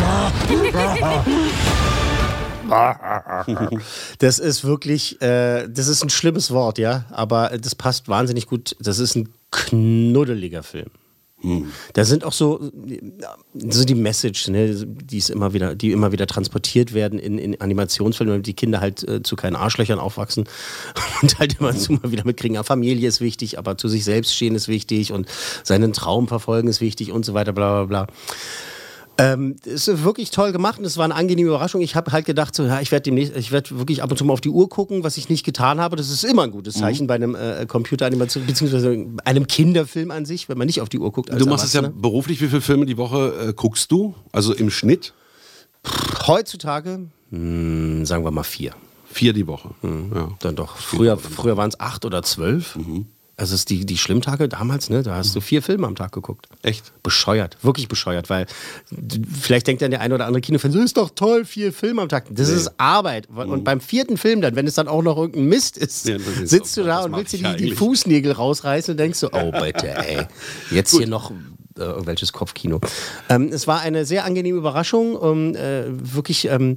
Das 4.20 4.38
ist 4.38 4.62
wirklich, 4.62 5.20
äh, 5.20 5.66
das 5.66 5.88
ist 5.88 6.04
ein 6.04 6.10
schlimmes 6.10 6.52
Wort, 6.52 6.78
ja, 6.78 7.04
aber 7.10 7.58
das 7.60 7.74
passt 7.74 8.08
wahnsinnig 8.08 8.46
gut. 8.46 8.76
Das 8.78 9.00
ist 9.00 9.16
ein 9.16 9.28
knuddeliger 9.50 10.62
Film. 10.62 10.90
Da 11.94 12.04
sind 12.04 12.24
auch 12.24 12.32
so, 12.32 12.70
so 13.54 13.84
die 13.84 13.94
Message, 13.94 14.48
ne, 14.48 14.74
die 14.86 15.18
ist 15.18 15.30
immer 15.30 15.54
wieder, 15.54 15.74
die 15.74 15.90
immer 15.90 16.12
wieder 16.12 16.26
transportiert 16.26 16.92
werden 16.92 17.18
in, 17.18 17.38
in 17.38 17.60
Animationsfilmen, 17.60 18.34
damit 18.34 18.46
die 18.46 18.54
Kinder 18.54 18.80
halt 18.80 19.06
äh, 19.08 19.22
zu 19.22 19.36
keinen 19.36 19.56
Arschlöchern 19.56 19.98
aufwachsen 19.98 20.44
und 21.22 21.38
halt 21.38 21.58
immer 21.58 21.74
zu 21.74 21.92
mal 21.92 22.12
wieder 22.12 22.26
mitkriegen, 22.26 22.56
ja, 22.56 22.62
Familie 22.62 23.08
ist 23.08 23.20
wichtig, 23.20 23.58
aber 23.58 23.78
zu 23.78 23.88
sich 23.88 24.04
selbst 24.04 24.34
stehen 24.34 24.54
ist 24.54 24.68
wichtig 24.68 25.12
und 25.12 25.28
seinen 25.64 25.92
Traum 25.94 26.28
verfolgen 26.28 26.68
ist 26.68 26.82
wichtig 26.82 27.10
und 27.10 27.24
so 27.24 27.32
weiter, 27.32 27.52
bla 27.52 27.84
bla 27.84 28.04
bla. 28.04 28.14
Ähm, 29.20 29.56
es 29.66 29.86
ist 29.86 30.02
wirklich 30.02 30.30
toll 30.30 30.50
gemacht 30.52 30.78
und 30.78 30.84
es 30.86 30.96
war 30.96 31.04
eine 31.04 31.14
angenehme 31.14 31.48
Überraschung. 31.48 31.82
Ich 31.82 31.94
habe 31.94 32.10
halt 32.12 32.24
gedacht, 32.24 32.54
so, 32.54 32.64
ja, 32.64 32.80
ich 32.80 32.90
werde 32.90 33.02
demnächst, 33.02 33.36
ich 33.36 33.52
werde 33.52 33.78
wirklich 33.78 34.02
ab 34.02 34.10
und 34.10 34.16
zu 34.16 34.24
mal 34.24 34.32
auf 34.32 34.40
die 34.40 34.48
Uhr 34.48 34.68
gucken, 34.70 35.04
was 35.04 35.18
ich 35.18 35.28
nicht 35.28 35.44
getan 35.44 35.78
habe. 35.78 35.96
Das 35.96 36.08
ist 36.08 36.24
immer 36.24 36.44
ein 36.44 36.50
gutes 36.50 36.74
Zeichen 36.74 37.06
bei 37.06 37.16
einem 37.16 37.34
äh, 37.34 37.66
Computeranimation, 37.66 38.46
beziehungsweise 38.46 39.06
einem 39.24 39.46
Kinderfilm 39.46 40.10
an 40.10 40.24
sich, 40.24 40.48
wenn 40.48 40.56
man 40.56 40.66
nicht 40.66 40.80
auf 40.80 40.88
die 40.88 40.98
Uhr 40.98 41.12
guckt. 41.12 41.30
Du 41.30 41.46
machst 41.46 41.64
es 41.66 41.74
ja 41.74 41.82
beruflich. 41.82 42.40
Wie 42.40 42.48
viele 42.48 42.62
Filme 42.62 42.86
die 42.86 42.96
Woche 42.96 43.48
äh, 43.48 43.52
guckst 43.52 43.92
du? 43.92 44.14
Also 44.32 44.54
im 44.54 44.70
Schnitt? 44.70 45.12
Heutzutage, 46.26 47.08
mh, 47.30 48.06
sagen 48.06 48.24
wir 48.24 48.30
mal 48.30 48.42
vier. 48.42 48.72
Vier 49.12 49.32
die 49.32 49.46
Woche. 49.46 49.70
Mhm. 49.82 50.12
Ja. 50.14 50.28
Dann 50.38 50.56
doch. 50.56 50.76
Früher, 50.76 51.18
früher 51.18 51.56
waren 51.56 51.68
es 51.68 51.80
acht 51.80 52.04
oder 52.04 52.22
zwölf. 52.22 52.78
Also 53.40 53.54
es 53.54 53.62
ist 53.62 53.70
die, 53.70 53.86
die 53.86 53.96
Schlimmtage 53.96 54.50
damals, 54.50 54.90
ne? 54.90 55.02
Da 55.02 55.14
hast 55.14 55.34
du 55.34 55.40
vier 55.40 55.62
Filme 55.62 55.86
am 55.86 55.96
Tag 55.96 56.12
geguckt. 56.12 56.46
Echt? 56.60 56.92
Bescheuert, 57.02 57.56
wirklich 57.62 57.88
bescheuert, 57.88 58.28
weil 58.28 58.44
vielleicht 59.32 59.66
denkt 59.66 59.80
dann 59.80 59.90
der 59.90 60.02
eine 60.02 60.14
oder 60.14 60.26
andere 60.26 60.42
Kinofan, 60.42 60.70
so 60.72 60.78
ist 60.78 60.98
doch 60.98 61.08
toll, 61.14 61.46
vier 61.46 61.72
Filme 61.72 62.02
am 62.02 62.10
Tag. 62.10 62.26
Das 62.28 62.50
ist 62.50 62.70
Arbeit. 62.76 63.28
Und 63.30 63.64
beim 63.64 63.80
vierten 63.80 64.18
Film 64.18 64.42
dann, 64.42 64.56
wenn 64.56 64.66
es 64.66 64.74
dann 64.74 64.88
auch 64.88 65.00
noch 65.02 65.16
irgendein 65.16 65.46
Mist 65.46 65.78
ist, 65.78 66.06
Ja, 66.06 66.18
das 66.18 66.26
ist 66.26 66.50
sitzt 66.50 66.76
du 66.76 66.82
da 66.82 66.96
das 66.98 67.06
und 67.06 67.16
willst 67.16 67.32
dir 67.32 67.54
die, 67.54 67.70
die. 67.70 67.72
Fußnägel 67.72 68.32
rausreißen 68.32 68.92
und 68.92 68.98
denkst 68.98 69.18
so, 69.18 69.30
oh 69.32 69.50
bitte, 69.52 69.88
ey, 70.06 70.26
jetzt 70.70 70.94
hier 70.94 71.06
noch 71.06 71.30
äh, 71.30 71.80
irgendwelches 71.80 72.34
Kopfkino. 72.34 72.78
Ähm, 73.30 73.48
es 73.50 73.66
war 73.66 73.80
eine 73.80 74.04
sehr 74.04 74.26
angenehme 74.26 74.58
Überraschung, 74.58 75.18
ähm, 75.22 75.54
äh, 75.54 75.84
wirklich. 76.14 76.46
Ähm, 76.46 76.76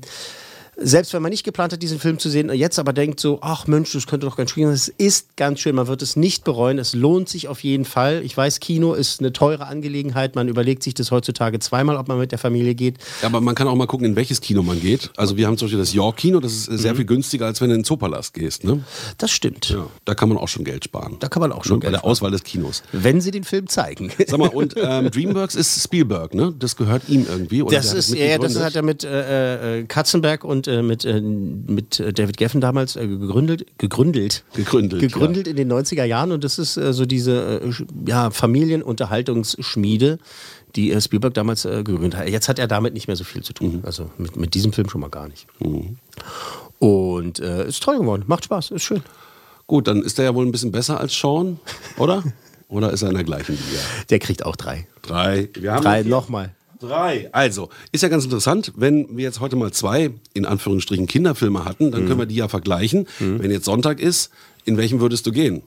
selbst 0.78 1.14
wenn 1.14 1.22
man 1.22 1.30
nicht 1.32 1.44
geplant 1.44 1.74
hat, 1.74 1.82
diesen 1.82 2.00
Film 2.00 2.20
zu 2.20 2.30
sehen, 2.30 2.52
jetzt 2.54 2.80
aber 2.80 2.94
denkt 2.94 3.20
so, 3.20 3.40
ach 3.42 3.68
Mensch, 3.68 3.92
das 3.94 4.08
könnte 4.08 4.26
doch 4.26 4.36
ganz 4.38 4.52
schön 4.52 4.64
sein. 4.66 4.74
Es 4.74 4.88
ist 4.88 5.36
ganz 5.38 5.60
schön, 5.60 5.76
man 5.76 5.88
wird 5.88 6.02
es 6.02 6.16
nicht 6.16 6.44
bereuen. 6.44 6.80
Es 6.80 6.94
lohnt 6.94 7.30
sich 7.30 7.48
auf 7.48 7.64
jeden 7.64 7.86
Fall. 7.86 8.22
Ich 8.24 8.36
weiß, 8.36 8.60
Kino 8.60 8.94
ist 8.94 9.20
eine 9.20 9.34
teure 9.34 9.68
Angelegenheit. 9.68 10.36
Man 10.36 10.48
überlegt 10.48 10.84
sich 10.84 10.94
das 10.94 11.12
heutzutage 11.12 11.60
zweimal, 11.60 11.98
ob 11.98 12.08
man 12.08 12.18
mit 12.20 12.32
der 12.32 12.40
Familie 12.40 12.76
geht. 12.76 12.98
Aber 13.22 13.42
man 13.42 13.56
kann 13.56 13.68
auch 13.68 13.76
mal 13.76 13.88
gucken, 13.88 14.06
in 14.08 14.16
welches 14.16 14.42
Kino 14.42 14.64
man 14.64 14.80
geht. 14.80 15.12
Also 15.18 15.38
wir 15.38 15.48
haben 15.48 15.58
zum 15.58 15.68
Beispiel 15.68 15.80
das 15.80 15.94
York-Kino, 15.94 16.40
das 16.40 16.54
ist 16.54 16.66
sehr 16.66 16.96
viel 16.96 17.06
günstiger, 17.06 17.46
als 17.46 17.62
wenn 17.62 17.70
du 17.70 17.76
in 17.76 17.82
den 17.82 17.86
Zoopalast 17.86 18.34
gehst. 18.34 18.64
Ne? 18.64 18.84
Das 19.18 19.32
stimmt. 19.32 19.70
Ja, 19.70 19.88
da 20.06 20.16
kann 20.16 20.30
man 20.30 20.38
auch 20.38 20.48
schon 20.48 20.64
Geld 20.64 20.84
sparen. 20.86 21.18
Da 21.20 21.28
kann 21.30 21.42
man 21.42 21.52
auch 21.52 21.64
schon 21.64 21.74
Ne, 21.74 21.80
Bei 21.80 21.86
Geld 21.86 21.94
der 21.94 22.00
sparen. 22.00 22.12
Auswahl 22.12 22.32
des 22.32 22.44
Kinos. 22.44 22.84
Wenn 22.92 23.22
sie 23.22 23.32
den 23.32 23.44
Film 23.44 23.68
zeigen. 23.68 24.12
Sag 24.28 24.38
mal, 24.38 24.50
und 24.50 24.76
ähm, 24.78 25.10
DreamWorks 25.10 25.56
ist 25.56 25.84
Spielberg, 25.84 26.34
ne? 26.36 26.54
Das 26.60 26.76
gehört 26.76 27.10
ihm 27.10 27.26
irgendwie. 27.28 27.62
Oder 27.64 27.78
Das 27.78 27.86
der 27.88 27.92
hat 27.92 27.98
ist, 28.00 28.10
ja, 28.16 28.26
ja, 28.26 28.38
das 28.38 28.60
hat 28.60 28.76
er 28.76 28.82
mit 28.84 29.04
äh, 29.04 29.80
äh, 29.80 29.84
Katzenberg 29.86 30.44
und 30.44 30.63
äh, 30.68 30.82
mit, 30.82 31.06
äh, 31.06 31.22
mit 31.22 32.00
David 32.00 32.38
Geffen 32.38 32.62
damals 32.62 32.96
äh, 32.96 33.08
gegründet, 33.08 33.66
gegründet, 33.78 34.44
Gegründet, 34.54 35.00
gegründet 35.00 35.48
in 35.48 35.56
den 35.56 35.72
90er 35.72 36.04
Jahren 36.04 36.32
und 36.32 36.44
das 36.44 36.60
ist 36.60 36.78
äh, 36.78 36.94
so 36.94 37.06
diese 37.06 37.62
äh, 37.62 37.72
ja, 38.08 38.32
Familienunterhaltungsschmiede, 38.32 40.20
die 40.76 40.92
äh, 40.92 41.02
Spielberg 41.02 41.34
damals 41.34 41.64
gegründet 41.64 42.18
hat. 42.18 42.30
Jetzt 42.30 42.50
hat 42.50 42.60
er 42.60 42.68
damit 42.68 42.94
nicht 42.94 43.08
mehr 43.08 43.16
so 43.16 43.24
viel 43.24 43.44
zu 43.44 43.54
tun, 43.54 43.82
also 43.86 44.10
mit, 44.18 44.36
mit 44.36 44.54
diesem 44.54 44.74
Film 44.74 44.90
schon 44.90 45.02
mal 45.02 45.10
gar 45.10 45.28
nicht. 45.28 45.48
Und 46.80 47.40
äh, 47.40 47.68
ist 47.68 47.84
toll 47.84 48.00
geworden, 48.00 48.24
macht 48.28 48.46
Spaß, 48.46 48.72
ist 48.72 48.84
schön. 48.84 49.04
Gut, 49.68 49.88
dann 49.88 50.02
ist 50.02 50.20
er 50.20 50.26
ja 50.26 50.36
wohl 50.36 50.46
ein 50.46 50.52
bisschen 50.52 50.72
besser 50.72 51.00
als 51.00 51.18
Sean, 51.18 51.60
oder? 51.98 52.24
oder 52.68 52.92
ist 52.92 53.02
er 53.02 53.10
in 53.10 53.16
der 53.16 53.24
gleichen 53.24 53.54
Liga? 53.54 53.82
Der 54.10 54.20
kriegt 54.20 54.46
auch 54.46 54.56
drei. 54.56 54.88
Drei. 55.02 55.50
Wir 55.54 55.74
haben 55.74 55.84
Drei 55.84 56.04
nochmal. 56.04 56.54
Drei. 56.84 57.30
Also, 57.32 57.70
ist 57.92 58.04
ja 58.04 58.10
ganz 58.10 58.26
interessant, 58.26 58.74
wenn 58.76 59.18
wir 59.18 59.24
jetzt 59.24 59.40
heute 59.40 59.56
mal 59.56 59.72
zwei, 59.72 60.12
in 60.34 60.46
Anführungsstrichen, 60.46 61.08
Kinderfilme 61.08 61.66
hatten, 61.66 61.92
dann 61.92 62.06
können 62.08 62.20
wir 62.20 62.26
die 62.26 62.36
ja 62.36 62.48
vergleichen. 62.48 63.08
Wenn 63.20 63.52
jetzt 63.52 63.66
Sonntag 63.66 64.00
ist, 64.00 64.32
in 64.66 64.78
welchem 64.78 65.00
würdest 65.00 65.26
du 65.26 65.32
gehen? 65.32 65.62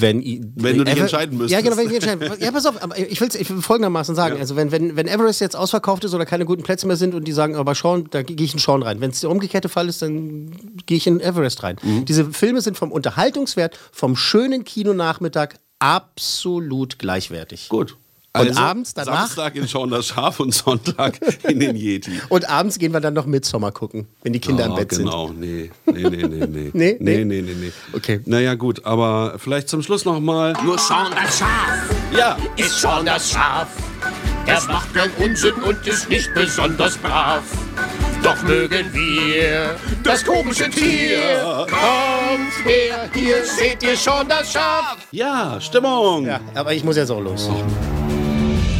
Wenn, 0.00 0.22
Wenn 0.56 0.78
du 0.78 0.84
dich 0.84 0.98
entscheiden 0.98 1.36
müsstest. 1.36 1.52
Ja, 1.52 1.60
genau, 1.60 1.76
wenn 1.76 1.86
ich 1.86 1.92
mich 1.92 2.02
entscheiden 2.02 2.42
Ja, 2.42 2.50
pass 2.50 2.64
auf, 2.66 2.82
aber 2.82 2.98
ich 2.98 3.20
will 3.20 3.28
es 3.28 3.46
folgendermaßen 3.64 4.14
sagen. 4.14 4.38
Also, 4.38 4.56
wenn, 4.56 4.72
wenn, 4.72 4.96
wenn 4.96 5.06
Everest 5.06 5.40
jetzt 5.40 5.56
ausverkauft 5.56 6.04
ist 6.04 6.14
oder 6.14 6.24
keine 6.24 6.46
guten 6.46 6.62
Plätze 6.62 6.86
mehr 6.86 6.96
sind 6.96 7.14
und 7.14 7.24
die 7.24 7.32
sagen, 7.32 7.54
aber 7.54 7.74
Sean, 7.74 8.06
da 8.10 8.22
gehe 8.22 8.36
ich 8.44 8.54
in 8.54 8.58
Sean 8.58 8.82
rein. 8.82 9.00
Wenn 9.00 9.10
es 9.10 9.20
der 9.20 9.30
umgekehrte 9.30 9.68
Fall 9.68 9.88
ist, 9.88 10.00
dann 10.00 10.50
gehe 10.86 10.96
ich 10.96 11.06
in 11.06 11.20
Everest 11.20 11.62
rein. 11.62 11.76
Mhm. 11.82 12.04
Diese 12.06 12.32
Filme 12.32 12.60
sind 12.62 12.78
vom 12.78 12.92
Unterhaltungswert, 12.92 13.78
vom 13.92 14.16
schönen 14.16 14.64
Kinonachmittag 14.64 15.54
absolut 15.78 16.98
gleichwertig. 16.98 17.68
Gut. 17.68 17.96
Und 18.36 18.56
abends 18.58 18.94
danach? 18.94 19.28
Samstag 19.28 19.54
in 19.54 19.66
Sean 19.68 19.90
das 19.90 20.06
Schaf 20.08 20.40
und 20.40 20.52
Sonntag 20.52 21.20
in 21.48 21.60
den 21.60 21.76
Yeti. 21.76 22.20
Und 22.28 22.48
abends 22.48 22.78
gehen 22.80 22.92
wir 22.92 23.00
dann 23.00 23.14
noch 23.14 23.26
Midsommar 23.26 23.70
gucken, 23.70 24.08
wenn 24.22 24.32
die 24.32 24.40
Kinder 24.40 24.64
im 24.64 24.72
Ah, 24.72 24.76
Bett 24.76 24.90
sind. 24.92 25.04
genau, 25.04 25.28
nee. 25.28 25.70
Nee, 25.86 26.02
nee, 26.10 26.26
nee, 26.26 26.46
nee. 26.46 26.46
Nee? 26.48 26.70
nee, 26.72 26.96
Nee? 26.98 27.24
nee, 27.24 27.42
nee, 27.42 27.54
nee. 27.54 27.72
Okay. 27.92 28.20
Naja, 28.24 28.54
gut, 28.54 28.84
aber 28.84 29.34
vielleicht 29.38 29.68
zum 29.68 29.82
Schluss 29.82 30.04
noch 30.04 30.18
mal. 30.18 30.52
Nur 30.64 30.78
Sean 30.78 31.12
das 31.14 31.38
Schaf 31.38 31.78
Ja, 32.18 32.36
ist 32.56 32.80
Sean 32.80 33.06
das 33.06 33.30
Schaf. 33.30 33.68
Er 34.46 34.60
macht 34.64 34.92
keinen 34.92 35.12
Unsinn 35.24 35.54
und 35.54 35.86
ist 35.86 36.08
nicht 36.10 36.34
besonders 36.34 36.98
brav. 36.98 37.42
Doch 38.22 38.42
mögen 38.42 38.86
wir 38.92 39.76
das 40.02 40.24
komische 40.24 40.68
Tier. 40.70 41.66
Kommt 41.70 42.66
her, 42.66 43.08
hier 43.14 43.44
seht 43.44 43.82
ihr 43.82 43.96
schon 43.96 44.28
das 44.28 44.52
Schaf. 44.52 44.96
ja, 45.12 45.60
Stimmung. 45.60 46.26
Ja, 46.26 46.40
aber 46.54 46.74
ich 46.74 46.82
muss 46.82 46.96
jetzt 46.96 47.10
auch 47.10 47.20
los. 47.20 47.48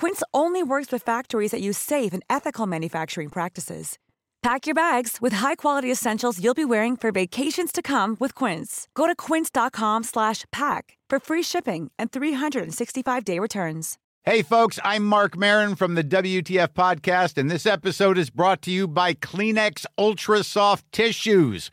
Quince 0.00 0.22
only 0.32 0.62
works 0.62 0.92
with 0.92 1.02
factories 1.02 1.50
that 1.50 1.60
use 1.60 1.76
safe 1.76 2.12
and 2.12 2.22
ethical 2.30 2.68
manufacturing 2.68 3.28
practices. 3.28 3.98
Pack 4.42 4.66
your 4.66 4.74
bags 4.74 5.18
with 5.20 5.32
high-quality 5.32 5.90
essentials 5.90 6.38
you'll 6.38 6.54
be 6.54 6.64
wearing 6.64 6.96
for 6.96 7.10
vacations 7.10 7.72
to 7.72 7.82
come 7.82 8.16
with 8.20 8.32
Quince. 8.36 8.86
Go 8.94 9.08
to 9.08 9.16
quince.com 9.16 10.04
slash 10.04 10.44
pack 10.52 10.96
for 11.10 11.18
free 11.18 11.42
shipping 11.42 11.90
and 11.98 12.12
365-day 12.12 13.40
returns. 13.40 13.98
Hey, 14.22 14.42
folks, 14.42 14.78
I'm 14.84 15.04
Mark 15.04 15.36
Marin 15.36 15.74
from 15.74 15.96
the 15.96 16.04
WTF 16.04 16.68
Podcast, 16.74 17.36
and 17.36 17.50
this 17.50 17.66
episode 17.66 18.18
is 18.18 18.30
brought 18.30 18.62
to 18.62 18.70
you 18.70 18.86
by 18.86 19.14
Kleenex 19.14 19.84
Ultra 19.96 20.44
Soft 20.44 20.84
Tissues, 20.92 21.72